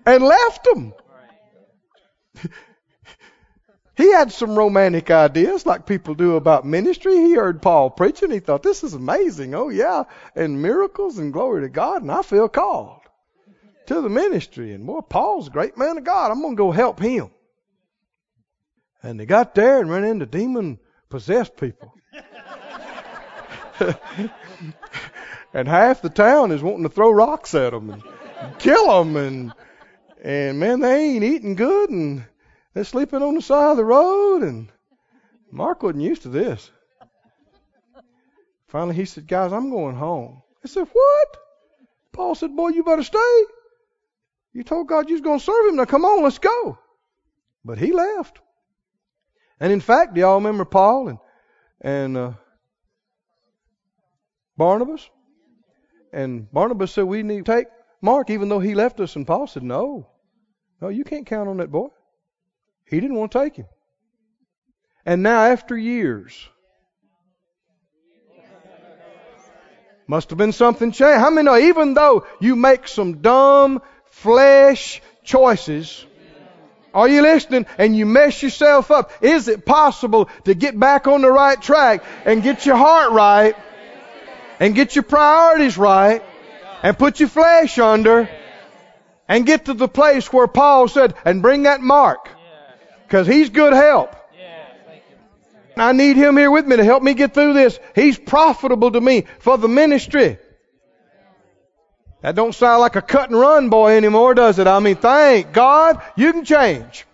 [0.06, 0.94] And left them.
[3.98, 7.18] He had some romantic ideas like people do about ministry.
[7.18, 8.32] He heard Paul preaching.
[8.32, 9.54] He thought, this is amazing.
[9.54, 10.06] Oh, yeah.
[10.34, 12.02] And miracles and glory to God.
[12.02, 13.01] And I feel called
[13.92, 14.74] to the ministry.
[14.74, 16.32] And boy, Paul's a great man of God.
[16.32, 17.32] I'm going to go help him.
[19.04, 20.80] And they got there and ran into demon
[21.10, 21.94] possessed people.
[25.54, 28.04] and half the town is wanting to throw rocks at them and
[28.60, 29.16] kill them.
[29.16, 29.54] And,
[30.24, 31.90] and man, they ain't eating good.
[31.90, 32.24] And
[32.74, 34.72] they're sleeping on the side of the road, and
[35.52, 36.72] Mark wasn't used to this.
[38.68, 40.42] Finally, he said, Guys, I'm going home.
[40.64, 41.38] I said, What?
[42.14, 43.44] Paul said, Boy, you better stay.
[44.54, 45.76] You told God you was going to serve him.
[45.78, 46.78] Now come on, let's go.
[47.64, 48.40] But he left.
[49.60, 51.20] And in fact, do y'all remember Paul and,
[51.80, 52.32] and uh,
[54.58, 55.08] Barnabas?
[56.12, 57.68] And Barnabas said, We need to take
[58.02, 59.16] Mark, even though he left us.
[59.16, 60.08] And Paul said, No.
[60.82, 61.90] No, you can't count on that boy.
[62.86, 63.68] He didn't want to take him.
[65.06, 66.50] And now, after years,
[70.08, 71.20] must have been something changed.
[71.20, 73.82] How many know, even though you make some dumb
[74.22, 76.06] flesh choices,
[76.94, 77.66] are you listening?
[77.78, 79.12] And you mess yourself up.
[79.22, 83.56] Is it possible to get back on the right track and get your heart right
[84.60, 86.22] and get your priorities right
[86.84, 88.30] and put your flesh under
[89.28, 92.28] and get to the place where Paul said, and bring that mark?
[93.08, 94.16] Because he's good help.
[95.78, 97.80] I need him here with me to help me get through this.
[97.96, 100.38] He's profitable to me for the ministry.
[102.22, 104.68] That don't sound like a cut and run boy anymore, does it?
[104.68, 107.06] I mean, thank God you can change.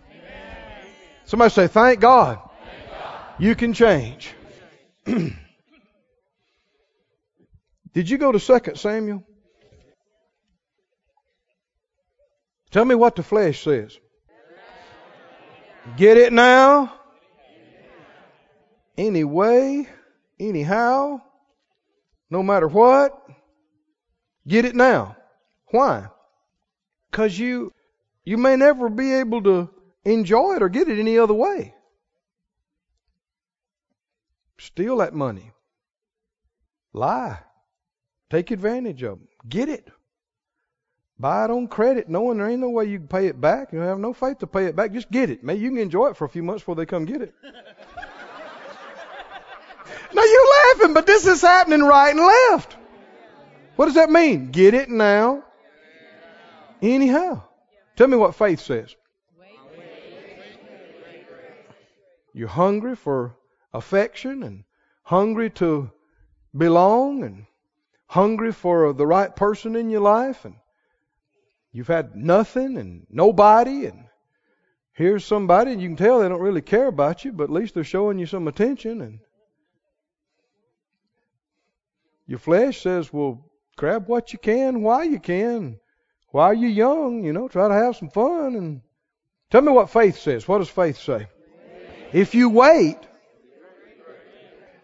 [1.24, 2.38] Somebody say, thank God,
[3.38, 4.34] you can change.
[5.04, 5.36] Did
[7.94, 9.22] you go to 2 Samuel?
[12.70, 13.98] Tell me what the flesh says.
[15.96, 16.92] Get it now?
[18.96, 19.88] Anyway,
[20.38, 21.20] anyhow,
[22.30, 23.12] no matter what,
[24.48, 25.16] get it now.
[25.66, 26.08] Why?
[27.10, 27.72] Because you,
[28.24, 29.70] you may never be able to
[30.04, 31.74] enjoy it or get it any other way.
[34.58, 35.52] Steal that money.
[36.92, 37.38] Lie.
[38.30, 39.28] Take advantage of them.
[39.48, 39.88] Get it.
[41.20, 43.72] Buy it on credit, knowing there ain't no way you can pay it back.
[43.72, 44.92] You have no faith to pay it back.
[44.92, 45.42] Just get it.
[45.42, 47.34] Maybe you can enjoy it for a few months before they come get it.
[50.14, 52.77] now you're laughing, but this is happening right and left.
[53.78, 54.50] What does that mean?
[54.50, 55.44] Get it now.
[56.82, 57.42] Anyhow.
[57.94, 58.96] Tell me what faith says.
[62.34, 63.36] You're hungry for
[63.72, 64.64] affection and
[65.04, 65.90] hungry to
[66.56, 67.46] belong and
[68.06, 70.56] hungry for the right person in your life and
[71.70, 74.06] You've had nothing and nobody, and
[74.92, 77.74] here's somebody, and you can tell they don't really care about you, but at least
[77.74, 79.02] they're showing you some attention.
[79.02, 79.20] And
[82.26, 83.47] your flesh says, well,
[83.78, 85.78] grab what you can while you can.
[86.30, 88.54] While you're young, you know, try to have some fun.
[88.54, 88.82] And
[89.50, 90.46] tell me what faith says.
[90.46, 91.28] What does faith say?
[92.12, 92.98] If you wait,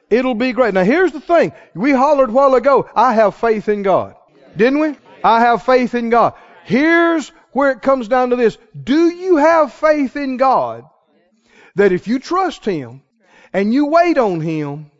[0.08, 0.72] it'll be great.
[0.72, 1.52] Now here's the thing.
[1.74, 4.14] We hollered a while ago, I have faith in God.
[4.56, 4.96] Didn't we?
[5.22, 6.34] I have faith in God.
[6.64, 8.56] Here's where it comes down to this.
[8.80, 10.84] Do you have faith in God
[11.74, 13.02] that if you trust Him
[13.52, 14.90] and you wait on Him,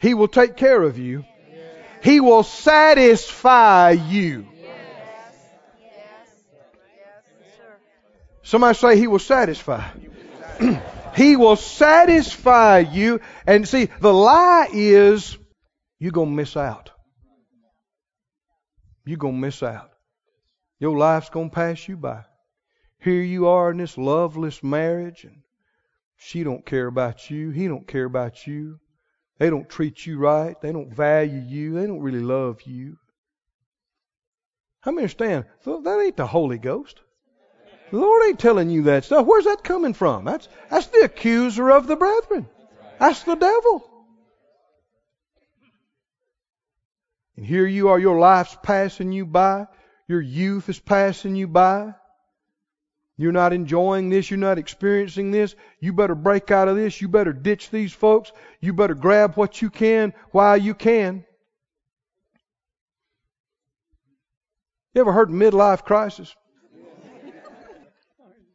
[0.00, 1.24] He will take care of you?
[2.06, 4.46] He will satisfy you.
[8.44, 9.90] Somebody say He will satisfy.
[11.16, 13.20] he will satisfy you.
[13.44, 15.36] And see, the lie is
[15.98, 16.90] you're going to miss out.
[19.04, 19.90] You're going to miss out.
[20.78, 22.22] Your life's going to pass you by.
[23.00, 25.42] Here you are in this loveless marriage and
[26.16, 27.50] she don't care about you.
[27.50, 28.78] He don't care about you.
[29.38, 30.60] They don't treat you right.
[30.60, 31.74] They don't value you.
[31.74, 32.96] They don't really love you.
[34.80, 35.44] How many understand?
[35.64, 37.00] That ain't the Holy Ghost.
[37.90, 39.26] The Lord ain't telling you that stuff.
[39.26, 40.24] Where's that coming from?
[40.24, 42.48] That's, that's the accuser of the brethren.
[42.98, 43.90] That's the devil.
[47.36, 49.66] And here you are, your life's passing you by.
[50.08, 51.94] Your youth is passing you by.
[53.16, 54.30] You're not enjoying this.
[54.30, 55.54] You're not experiencing this.
[55.80, 57.00] You better break out of this.
[57.00, 58.30] You better ditch these folks.
[58.60, 61.24] You better grab what you can while you can.
[64.94, 66.34] You ever heard midlife crisis?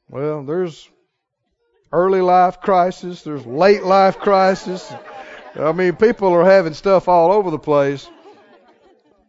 [0.10, 0.90] Well, there's
[1.92, 4.94] early life crisis, there's late life crisis,
[5.56, 8.10] I mean, people are having stuff all over the place.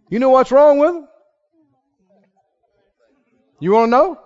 [0.09, 1.09] You know what's wrong with them?
[3.59, 4.21] You want to know?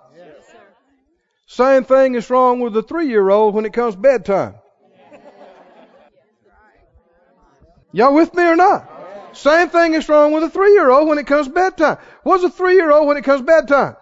[1.47, 4.55] Same thing is wrong with the three year old when it comes bedtime.
[7.93, 8.91] Y'all with me or not?
[9.31, 11.97] Same thing is wrong with a three year old when it comes bedtime.
[12.23, 13.95] What's a three year old when it comes bedtime?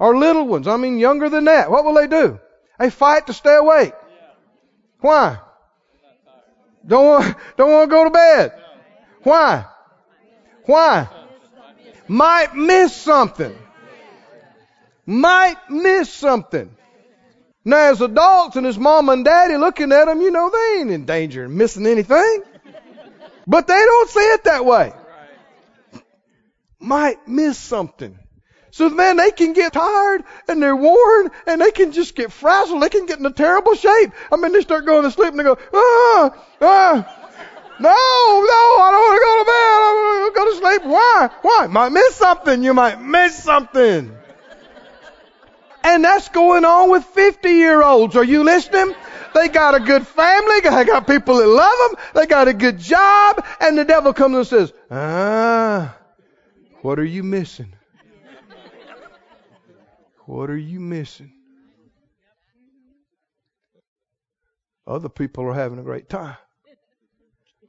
[0.00, 1.70] Or little ones, I mean younger than that.
[1.70, 2.40] What will they do?
[2.80, 3.92] They fight to stay awake.
[4.98, 5.38] Why?
[6.84, 8.60] Don't want, don't want to go to bed.
[9.22, 9.66] Why?
[10.64, 11.08] Why?
[12.08, 13.56] Might miss something.
[15.06, 16.74] Might miss something.
[17.64, 20.90] Now, as adults and his mom and daddy looking at them, you know they ain't
[20.90, 22.42] in danger of missing anything.
[23.46, 24.92] But they don't see it that way.
[26.78, 28.18] Might miss something.
[28.70, 32.82] So man, they can get tired and they're worn and they can just get frazzled.
[32.82, 34.12] They can get in a terrible shape.
[34.32, 37.18] I mean, they start going to sleep and they go, ah, ah.
[37.78, 39.78] No, no, I don't want to go to bed.
[39.82, 40.90] I want to go to sleep.
[40.90, 41.30] Why?
[41.42, 41.66] Why?
[41.66, 42.62] Might miss something.
[42.62, 44.16] You might miss something.
[45.84, 48.16] And that's going on with 50 year olds.
[48.16, 48.94] Are you listening?
[49.34, 50.60] They got a good family.
[50.60, 52.04] They got people that love them.
[52.14, 53.44] They got a good job.
[53.60, 55.96] And the devil comes and says, ah,
[56.82, 57.72] what are you missing?
[60.26, 61.32] What are you missing?
[64.86, 66.36] Other people are having a great time.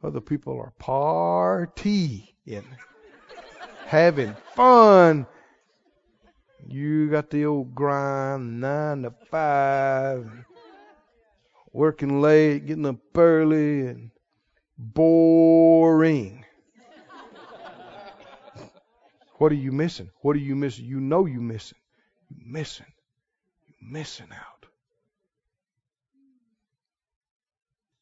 [0.04, 2.28] Other people are partying,
[3.86, 5.26] having fun.
[6.68, 10.30] You got the old grind, nine to five,
[11.72, 14.12] working late, getting up early, and
[14.78, 16.46] boring.
[19.38, 20.10] what are you missing?
[20.22, 20.86] What are you missing?
[20.86, 21.78] You know you're missing.
[22.30, 22.92] You missing.
[23.68, 24.66] You missing out.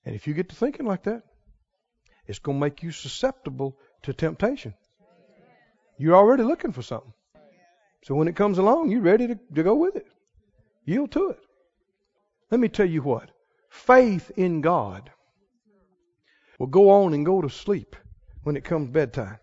[0.05, 1.23] And if you get to thinking like that,
[2.27, 4.73] it's going to make you susceptible to temptation.
[5.97, 7.13] You're already looking for something.
[8.03, 10.07] So when it comes along, you're ready to, to go with it.
[10.85, 11.39] Yield to it.
[12.49, 13.29] Let me tell you what
[13.69, 15.09] faith in God
[16.59, 17.95] will go on and go to sleep
[18.43, 19.37] when it comes bedtime.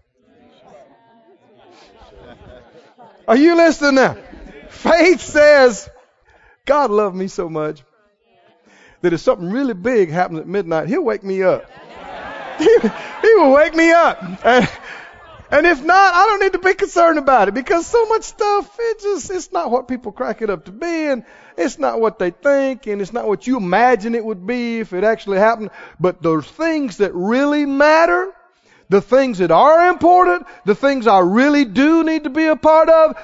[3.26, 4.16] Are you listening now?
[4.70, 5.88] Faith says,
[6.64, 7.82] God loved me so much
[9.00, 11.64] that if something really big happens at midnight, He'll wake me up.
[12.58, 12.64] He,
[13.22, 14.22] he will wake me up.
[14.44, 14.68] And,
[15.50, 18.76] and if not, I don't need to be concerned about it because so much stuff,
[18.78, 21.24] it just, it's not what people crack it up to be and
[21.56, 24.92] it's not what they think and it's not what you imagine it would be if
[24.92, 25.70] it actually happened.
[25.98, 28.30] But those things that really matter,
[28.90, 32.90] the things that are important, the things I really do need to be a part
[32.90, 33.16] of,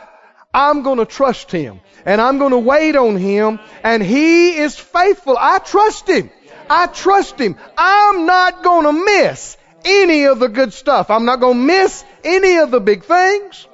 [0.55, 4.79] I'm going to trust Him and I'm going to wait on Him and He is
[4.79, 5.37] faithful.
[5.39, 6.31] I trust Him.
[6.71, 7.57] I trust Him.
[7.77, 11.11] I'm not going to miss any of the good stuff.
[11.11, 13.67] I'm not going to miss any of the big things.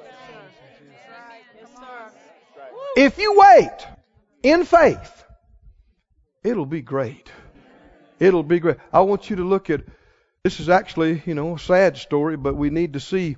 [2.97, 3.87] If you wait
[4.43, 5.23] in faith,
[6.43, 7.31] it'll be great.
[8.19, 8.77] It'll be great.
[8.91, 9.81] I want you to look at
[10.43, 13.37] this is actually, you know, a sad story, but we need to see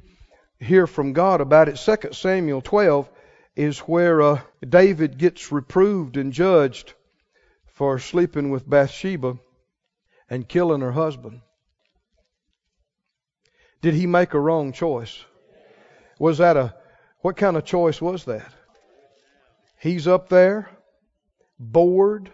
[0.60, 1.76] hear from God about it.
[1.76, 3.10] 2 Samuel 12
[3.56, 6.94] is where uh, David gets reproved and judged
[7.74, 9.38] for sleeping with Bathsheba
[10.30, 11.42] and killing her husband.
[13.84, 15.26] Did he make a wrong choice?
[16.18, 16.74] Was that a,
[17.20, 18.50] what kind of choice was that?
[19.78, 20.70] He's up there,
[21.60, 22.32] bored,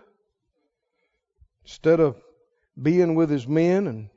[1.64, 2.22] instead of
[2.80, 4.10] being with his men and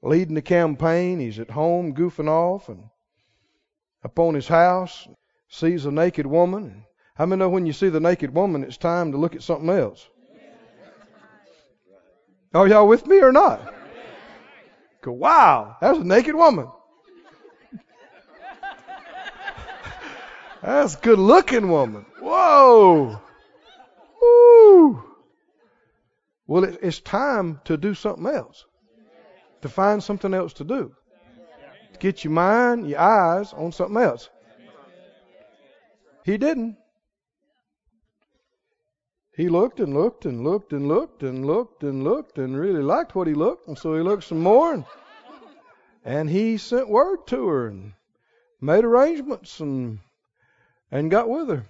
[0.00, 2.84] leading the campaign, he's at home goofing off and
[4.04, 5.08] up on his house,
[5.48, 6.84] sees a naked woman.
[7.16, 9.70] How many know when you see the naked woman, it's time to look at something
[9.70, 10.08] else?
[12.54, 13.74] Are y'all with me or not?
[15.02, 16.68] Go, wow, that's a naked woman.
[20.66, 22.04] That's a good looking woman.
[22.20, 23.20] Whoa.
[24.20, 25.04] Woo.
[26.48, 28.64] Well, it, it's time to do something else.
[29.62, 30.92] To find something else to do.
[31.92, 34.28] To get your mind, your eyes on something else.
[36.24, 36.76] He didn't.
[39.36, 43.14] He looked and looked and looked and looked and looked and looked and really liked
[43.14, 44.84] what he looked, and so he looked some more and,
[46.04, 47.92] and he sent word to her and
[48.60, 50.00] made arrangements and
[50.90, 51.64] and got with her.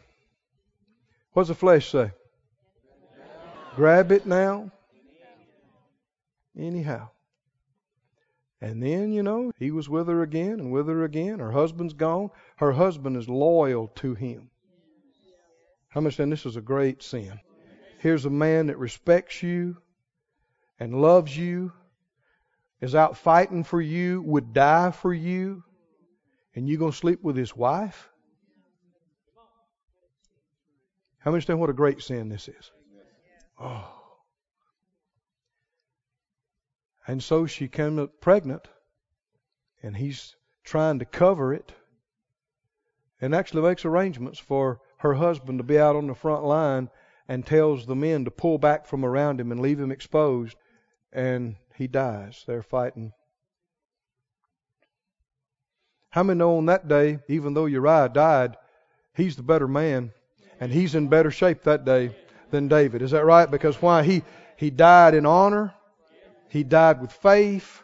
[1.33, 2.13] What's the flesh say?
[3.75, 4.71] Grab it now.
[6.59, 7.11] Anyhow.
[8.61, 11.41] And then, you know, he was with her again and with her again.
[11.41, 12.31] Her husband's gone.
[12.57, 14.51] Her husband is loyal to him.
[15.89, 17.39] How much then this is a great sin?
[17.99, 19.77] Here's a man that respects you
[20.79, 21.73] and loves you,
[22.81, 25.63] is out fighting for you, would die for you,
[26.55, 28.11] and you going to sleep with his wife?
[31.27, 32.71] How many understand what a great sin this is?
[33.61, 33.93] Oh.
[37.05, 38.69] And so she came up pregnant,
[39.83, 41.73] and he's trying to cover it,
[43.21, 46.91] and actually makes arrangements for her husband to be out on the front line
[47.27, 50.57] and tells the men to pull back from around him and leave him exposed,
[51.13, 52.45] and he dies.
[52.47, 53.11] They're fighting.
[56.11, 58.57] How many know on that day, even though Uriah died,
[59.13, 60.13] he's the better man,
[60.61, 62.15] and he's in better shape that day
[62.51, 63.03] than David?
[63.03, 63.51] Is that right?
[63.51, 64.03] Because why?
[64.03, 64.23] He
[64.57, 65.75] he died in honor.
[66.49, 67.83] He died with faith.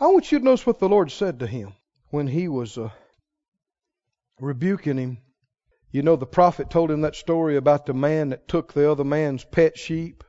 [0.00, 1.74] I want you to notice what the Lord said to him
[2.10, 2.90] when he was uh,
[4.40, 5.18] rebuking him.
[5.90, 9.04] You know, the prophet told him that story about the man that took the other
[9.04, 10.22] man's pet sheep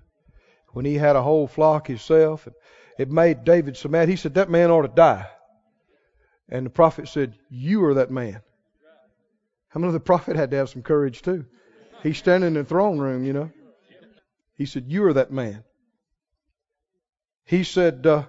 [0.69, 2.47] when he had a whole flock himself.
[2.47, 2.55] And
[2.97, 4.09] it made David so mad.
[4.09, 5.27] He said, That man ought to die.
[6.49, 8.41] And the prophet said, You are that man.
[9.78, 11.45] Many of the prophet had to have some courage too?
[12.04, 13.52] He's standing in the throne room, you know.
[14.56, 15.64] He said, You are that man.
[17.45, 18.24] He said, uh,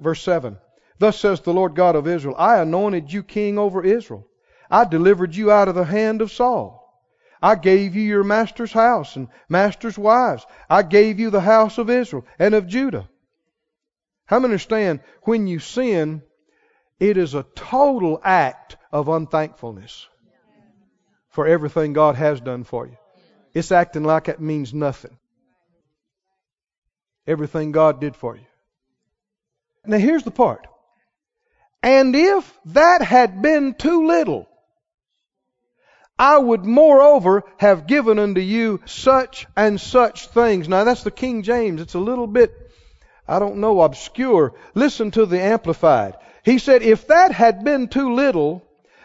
[0.00, 0.58] verse 7
[0.98, 4.26] Thus says the Lord God of Israel, I anointed you king over Israel.
[4.70, 6.80] I delivered you out of the hand of Saul.
[7.42, 10.46] I gave you your master's house and master's wives.
[10.70, 13.08] I gave you the house of Israel and of Judah.
[14.24, 16.22] How many understand when you sin,
[16.98, 20.08] it is a total act of unthankfulness
[21.34, 22.96] for everything God has done for you.
[23.52, 25.18] It's acting like it means nothing.
[27.26, 28.46] Everything God did for you.
[29.84, 30.66] Now here's the part.
[31.82, 34.48] And if that had been too little,
[36.16, 40.68] I would moreover have given unto you such and such things.
[40.68, 41.80] Now that's the King James.
[41.80, 42.52] It's a little bit,
[43.26, 44.54] I don't know, obscure.
[44.74, 46.14] Listen to the Amplified.
[46.44, 48.62] He said, if that had been too little,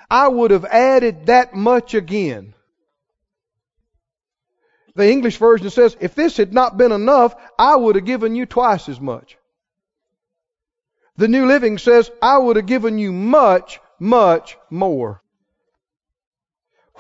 [0.10, 2.54] I would have added that much again.
[4.96, 8.46] The English version says, if this had not been enough, I would have given you
[8.46, 9.38] twice as much.
[11.16, 15.22] The New Living says, I would have given you much, much more.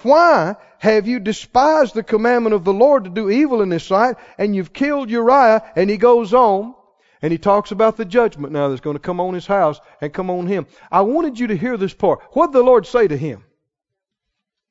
[0.03, 4.15] Why have you despised the commandment of the Lord to do evil in his sight
[4.37, 5.63] and you've killed Uriah?
[5.75, 6.75] And he goes on
[7.21, 10.13] and he talks about the judgment now that's going to come on his house and
[10.13, 10.67] come on him.
[10.91, 12.21] I wanted you to hear this part.
[12.31, 13.43] What did the Lord say to him?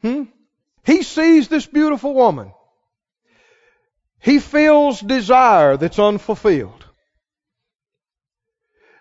[0.03, 0.25] Hmm?
[0.85, 2.53] He sees this beautiful woman.
[4.21, 6.87] He feels desire that's unfulfilled.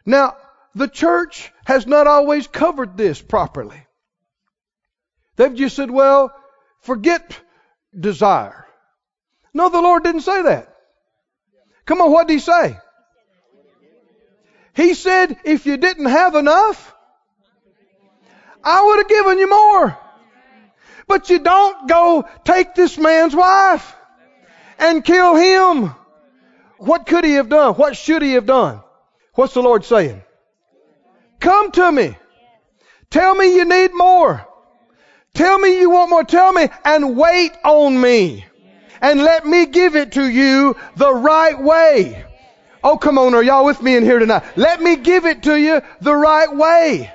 [0.05, 0.35] Now,
[0.75, 3.81] the church has not always covered this properly.
[5.37, 6.33] They've just said, well,
[6.81, 7.39] forget
[7.97, 8.65] desire.
[9.53, 10.73] No, the Lord didn't say that.
[11.85, 12.77] Come on, what did He say?
[14.77, 16.93] He said, if you didn't have enough,
[18.63, 19.97] I would have given you more.
[21.07, 23.95] But you don't go take this man's wife
[24.77, 25.95] and kill him.
[26.77, 27.73] What could he have done?
[27.73, 28.81] What should he have done?
[29.33, 30.21] What's the Lord saying?
[31.39, 32.15] Come to me.
[33.09, 34.47] Tell me you need more.
[35.33, 36.23] Tell me you want more.
[36.23, 38.45] Tell me and wait on me.
[39.01, 42.26] And let me give it to you the right way.
[42.83, 44.43] Oh, come on, are y'all with me in here tonight?
[44.55, 47.11] Let me give it to you the right way.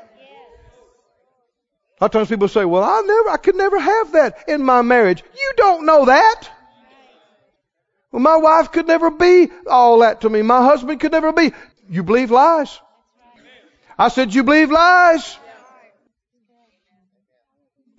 [2.00, 4.62] A lot of times people say, well, I never, I could never have that in
[4.64, 5.22] my marriage.
[5.34, 6.50] You don't know that.
[8.10, 10.42] Well, my wife could never be all that to me.
[10.42, 11.52] My husband could never be.
[11.88, 12.78] You believe lies.
[13.96, 15.38] I said, you believe lies.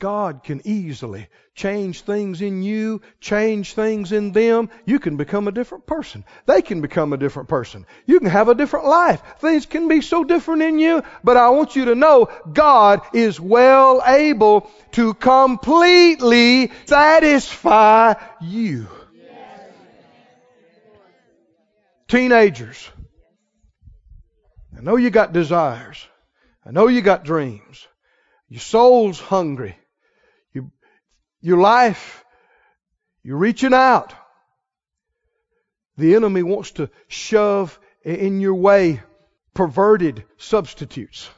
[0.03, 4.69] God can easily change things in you, change things in them.
[4.85, 6.25] You can become a different person.
[6.45, 7.85] They can become a different person.
[8.05, 9.21] You can have a different life.
[9.37, 13.39] Things can be so different in you, but I want you to know God is
[13.39, 18.89] well able to completely satisfy you.
[22.09, 22.89] Teenagers,
[24.77, 26.05] I know you got desires.
[26.65, 27.87] I know you got dreams.
[28.49, 29.77] Your soul's hungry.
[31.43, 32.23] You, your life,
[33.23, 34.13] you're reaching out.
[35.97, 39.01] The enemy wants to shove in your way
[39.53, 41.29] perverted substitutes.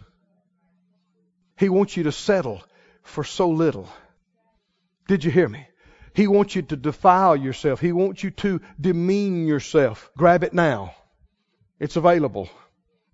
[1.57, 2.64] He wants you to settle
[3.03, 3.90] for so little.
[5.07, 5.68] Did you hear me?
[6.14, 7.82] He wants you to defile yourself.
[7.82, 10.10] He wants you to demean yourself.
[10.18, 10.95] Grab it now.
[11.80, 12.49] It's available.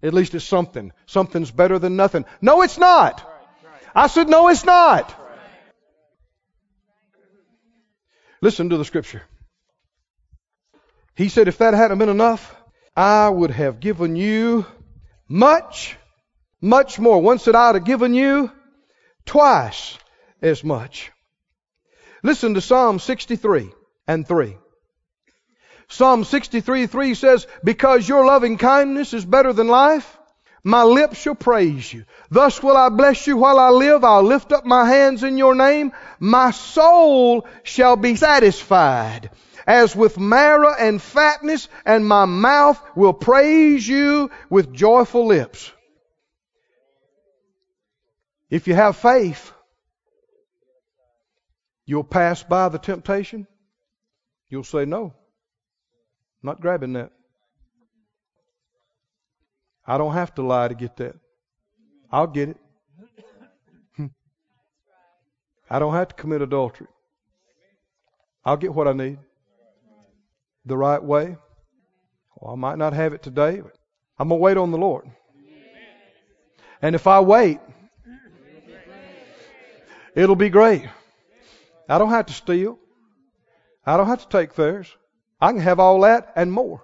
[0.04, 0.92] At least it's something.
[1.08, 2.26] Something's better than nothing.
[2.42, 3.28] No, it's not.
[3.96, 5.21] I said, no, it's not.
[8.42, 9.22] Listen to the scripture.
[11.16, 12.56] He said, if that hadn't been enough,
[12.96, 14.66] I would have given you
[15.28, 15.96] much,
[16.60, 17.22] much more.
[17.22, 18.52] One said, I'd have given you
[19.26, 19.98] twice
[20.42, 21.12] as much.
[22.24, 23.72] Listen to Psalm 63
[24.08, 24.58] and 3.
[25.90, 30.18] Psalm 63 3 says, Because your loving kindness is better than life,
[30.64, 32.06] my lips shall praise you.
[32.30, 34.04] Thus will I bless you while I live.
[34.04, 35.92] I'll lift up my hands in your name.
[36.20, 39.32] My soul shall be satisfied
[39.66, 45.72] as with marrow and fatness, and my mouth will praise you with joyful lips.
[48.50, 49.52] If you have faith,
[51.86, 53.48] you'll pass by the temptation.
[54.50, 55.14] You'll say, No,
[56.44, 57.12] not grabbing that.
[59.86, 61.16] I don't have to lie to get that.
[62.12, 62.58] I'll get it.
[63.98, 64.08] Hmm.
[65.70, 66.88] I don't have to commit adultery.
[68.44, 69.20] I'll get what I need
[70.66, 71.38] the right way.
[72.36, 73.76] Well, I might not have it today, but
[74.18, 75.10] I'm going to wait on the Lord.
[76.82, 77.60] And if I wait,
[80.16, 80.88] it'll be great.
[81.88, 82.80] I don't have to steal.
[83.86, 84.96] I don't have to take theirs.
[85.40, 86.84] I can have all that and more.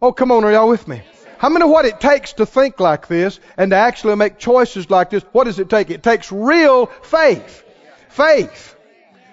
[0.00, 1.02] Oh, come on, are y'all with me?
[1.38, 4.90] How many know what it takes to think like this and to actually make choices
[4.90, 5.22] like this?
[5.32, 5.90] What does it take?
[5.90, 7.64] It takes real faith.
[8.08, 8.74] Faith.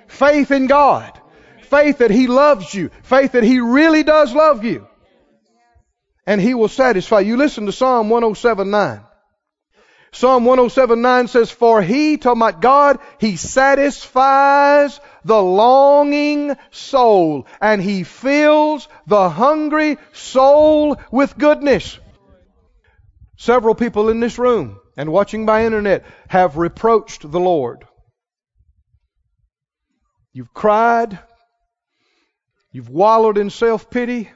[0.08, 1.20] Faith in God.
[1.64, 2.90] Faith that He loves you.
[3.04, 4.88] Faith that He really does love you.
[6.28, 7.38] And He will satisfy you.
[7.38, 9.06] Listen to Psalm 107.9.
[10.12, 18.04] Psalm 107.9 says, For He, talking about God, He satisfies the longing soul and He
[18.04, 22.00] fills the hungry soul with goodness.
[23.38, 27.86] Several people in this room and watching by internet have reproached the Lord.
[30.34, 31.20] You've cried,
[32.72, 34.32] You've wallowed in self pity.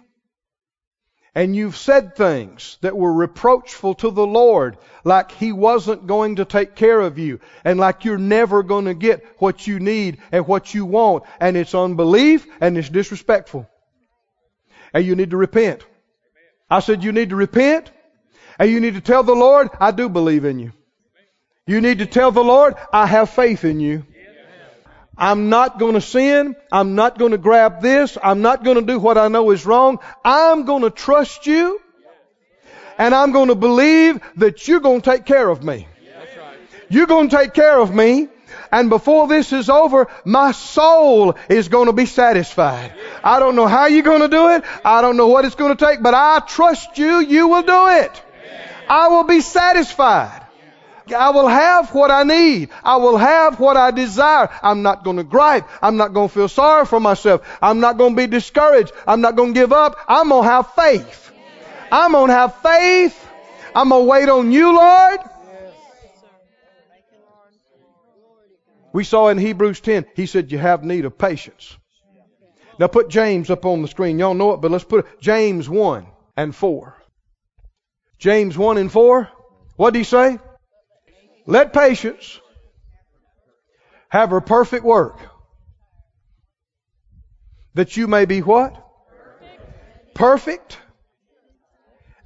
[1.37, 6.45] And you've said things that were reproachful to the Lord, like He wasn't going to
[6.45, 10.47] take care of you, and like you're never going to get what you need and
[10.47, 13.69] what you want, and it's unbelief and it's disrespectful.
[14.95, 15.85] And you need to repent.
[16.71, 17.91] I said you need to repent,
[18.57, 20.71] and you need to tell the Lord, I do believe in you.
[21.67, 24.07] You need to tell the Lord, I have faith in you.
[25.17, 26.55] I'm not going to sin.
[26.71, 28.17] I'm not going to grab this.
[28.21, 29.99] I'm not going to do what I know is wrong.
[30.23, 31.81] I'm going to trust you.
[32.97, 35.87] And I'm going to believe that you're going to take care of me.
[36.89, 38.29] You're going to take care of me.
[38.71, 42.93] And before this is over, my soul is going to be satisfied.
[43.23, 44.63] I don't know how you're going to do it.
[44.83, 47.19] I don't know what it's going to take, but I trust you.
[47.19, 48.21] You will do it.
[48.89, 50.46] I will be satisfied.
[51.13, 52.69] I will have what I need.
[52.83, 54.49] I will have what I desire.
[54.61, 55.67] I'm not going to gripe.
[55.81, 57.41] I'm not going to feel sorry for myself.
[57.61, 58.91] I'm not going to be discouraged.
[59.05, 59.97] I'm not going to give up.
[60.07, 61.31] I'm going to have faith.
[61.91, 63.27] I'm going to have faith.
[63.75, 65.19] I'm going to wait on you, Lord.
[68.93, 71.77] We saw in Hebrews 10, he said, You have need of patience.
[72.79, 74.19] Now put James up on the screen.
[74.19, 75.21] Y'all know it, but let's put it.
[75.21, 76.95] James 1 and 4.
[78.17, 79.29] James 1 and 4.
[79.75, 80.39] What did he say?
[81.47, 82.39] Let patience
[84.09, 85.17] have her perfect work.
[87.73, 88.75] That you may be what?
[90.13, 90.77] Perfect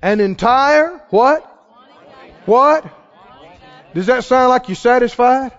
[0.02, 0.98] and entire.
[1.12, 1.46] What?
[2.46, 2.84] What?
[3.94, 5.52] Does that sound like you're satisfied?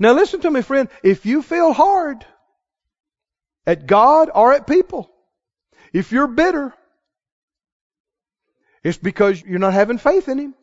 [0.00, 0.88] Now listen to me, friend.
[1.04, 2.24] If you feel hard
[3.66, 5.08] at God or at people,
[5.92, 6.74] if you're bitter,
[8.82, 10.54] it's because you're not having faith in Him.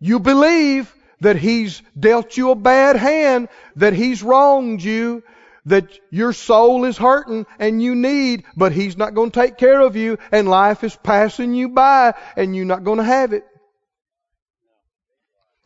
[0.00, 5.22] You believe that he's dealt you a bad hand, that he's wronged you,
[5.66, 9.80] that your soul is hurting and you need, but he's not going to take care
[9.80, 13.44] of you and life is passing you by and you're not going to have it.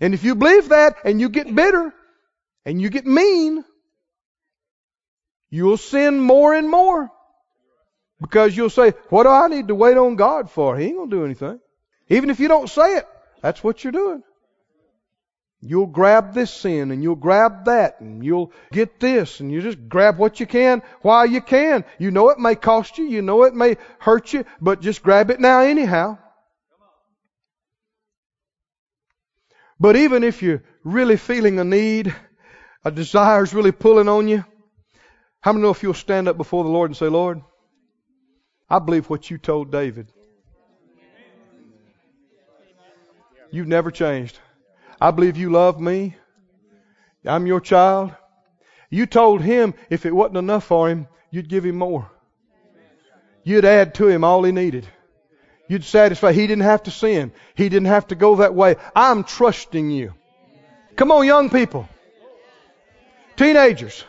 [0.00, 1.94] And if you believe that and you get bitter
[2.64, 3.64] and you get mean,
[5.50, 7.10] you'll sin more and more.
[8.20, 10.76] Because you'll say, what do I need to wait on God for?
[10.76, 11.60] He ain't going to do anything.
[12.09, 13.06] Even if you don't say it,
[13.43, 14.23] that's what you're doing.
[15.60, 19.89] You'll grab this sin and you'll grab that and you'll get this and you just
[19.89, 21.85] grab what you can while you can.
[21.98, 25.31] You know it may cost you, you know it may hurt you, but just grab
[25.31, 26.19] it now anyhow.
[29.78, 32.14] But even if you're really feeling a need,
[32.85, 34.44] a desire is really pulling on you,
[35.40, 37.40] how many know if you'll stand up before the Lord and say, Lord,
[38.69, 40.09] I believe what you told David.
[43.52, 44.38] You've never changed.
[45.00, 46.16] I believe you love me.
[47.24, 48.12] I'm your child.
[48.88, 52.10] You told him if it wasn't enough for him, you'd give him more.
[53.44, 54.88] You'd add to him all he needed.
[55.68, 56.32] You'd satisfy.
[56.32, 57.32] He didn't have to sin.
[57.54, 58.76] He didn't have to go that way.
[58.96, 60.14] I'm trusting you.
[60.96, 61.88] Come on, young people.
[63.36, 64.04] Teenagers.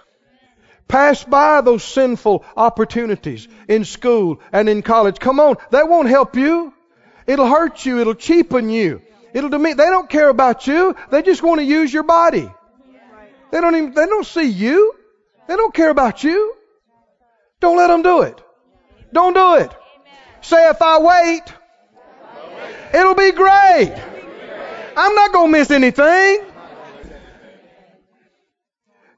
[0.88, 5.20] Pass by those sinful opportunities in school and in college.
[5.20, 5.58] Come on.
[5.72, 6.74] That won't help you.
[7.28, 8.00] It'll hurt you.
[8.00, 9.02] It'll cheapen you.
[9.34, 9.78] It'll demean.
[9.78, 10.96] They don't care about you.
[11.10, 12.52] They just want to use your body.
[13.52, 14.96] They don't even, they don't see you.
[15.48, 16.56] They don't care about you.
[17.60, 18.42] Don't let them do it.
[19.12, 19.72] Don't do it.
[20.42, 21.44] Say, if I wait,
[22.94, 23.94] it'll be great.
[24.96, 26.46] I'm not going to miss anything.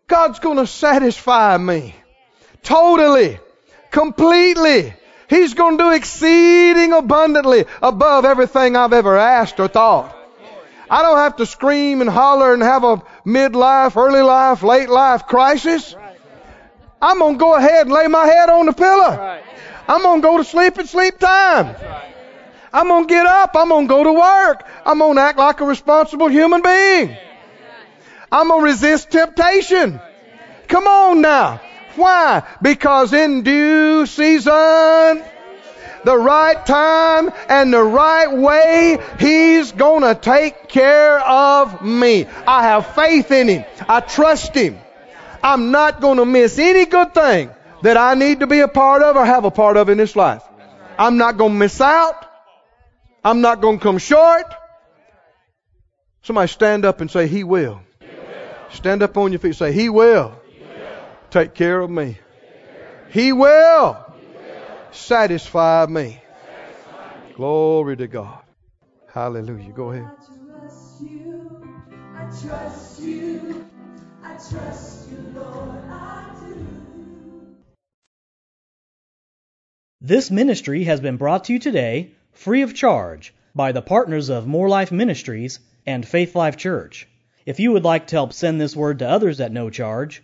[0.07, 1.95] God's going to satisfy me
[2.61, 3.39] totally,
[3.91, 4.93] completely.
[5.29, 10.15] He's going to do exceeding abundantly above everything I've ever asked or thought.
[10.89, 15.25] I don't have to scream and holler and have a midlife, early life, late life
[15.25, 15.95] crisis.
[17.01, 19.41] I'm going to go ahead and lay my head on the pillow.
[19.87, 21.75] I'm going to go to sleep at sleep time.
[22.71, 23.51] I'm going to get up.
[23.55, 24.67] I'm going to go to work.
[24.85, 27.17] I'm going to act like a responsible human being.
[28.31, 29.99] I'm going to resist temptation.
[30.67, 31.61] Come on now.
[31.95, 32.43] Why?
[32.61, 35.23] Because in due season,
[36.03, 42.25] the right time and the right way, He's gonna take care of me.
[42.47, 43.65] I have faith in Him.
[43.87, 44.77] I trust Him.
[45.43, 47.49] I'm not gonna miss any good thing
[47.81, 50.15] that I need to be a part of or have a part of in this
[50.15, 50.43] life.
[50.97, 52.25] I'm not gonna miss out.
[53.23, 54.45] I'm not gonna come short.
[56.21, 57.81] Somebody stand up and say, He will.
[58.71, 59.49] Stand up on your feet.
[59.49, 60.33] And say, He will.
[61.35, 62.17] Take care of me.
[63.09, 63.97] He will
[64.91, 66.21] satisfy me.
[67.35, 68.41] Glory to God.
[69.11, 69.73] Hallelujah.
[69.73, 70.09] Go ahead.
[72.15, 73.65] I trust you.
[74.23, 75.83] I trust you, Lord.
[75.89, 76.67] I do.
[79.99, 84.47] This ministry has been brought to you today free of charge by the partners of
[84.47, 87.09] More Life Ministries and Faith Life Church.
[87.45, 90.23] If you would like to help send this word to others at no charge,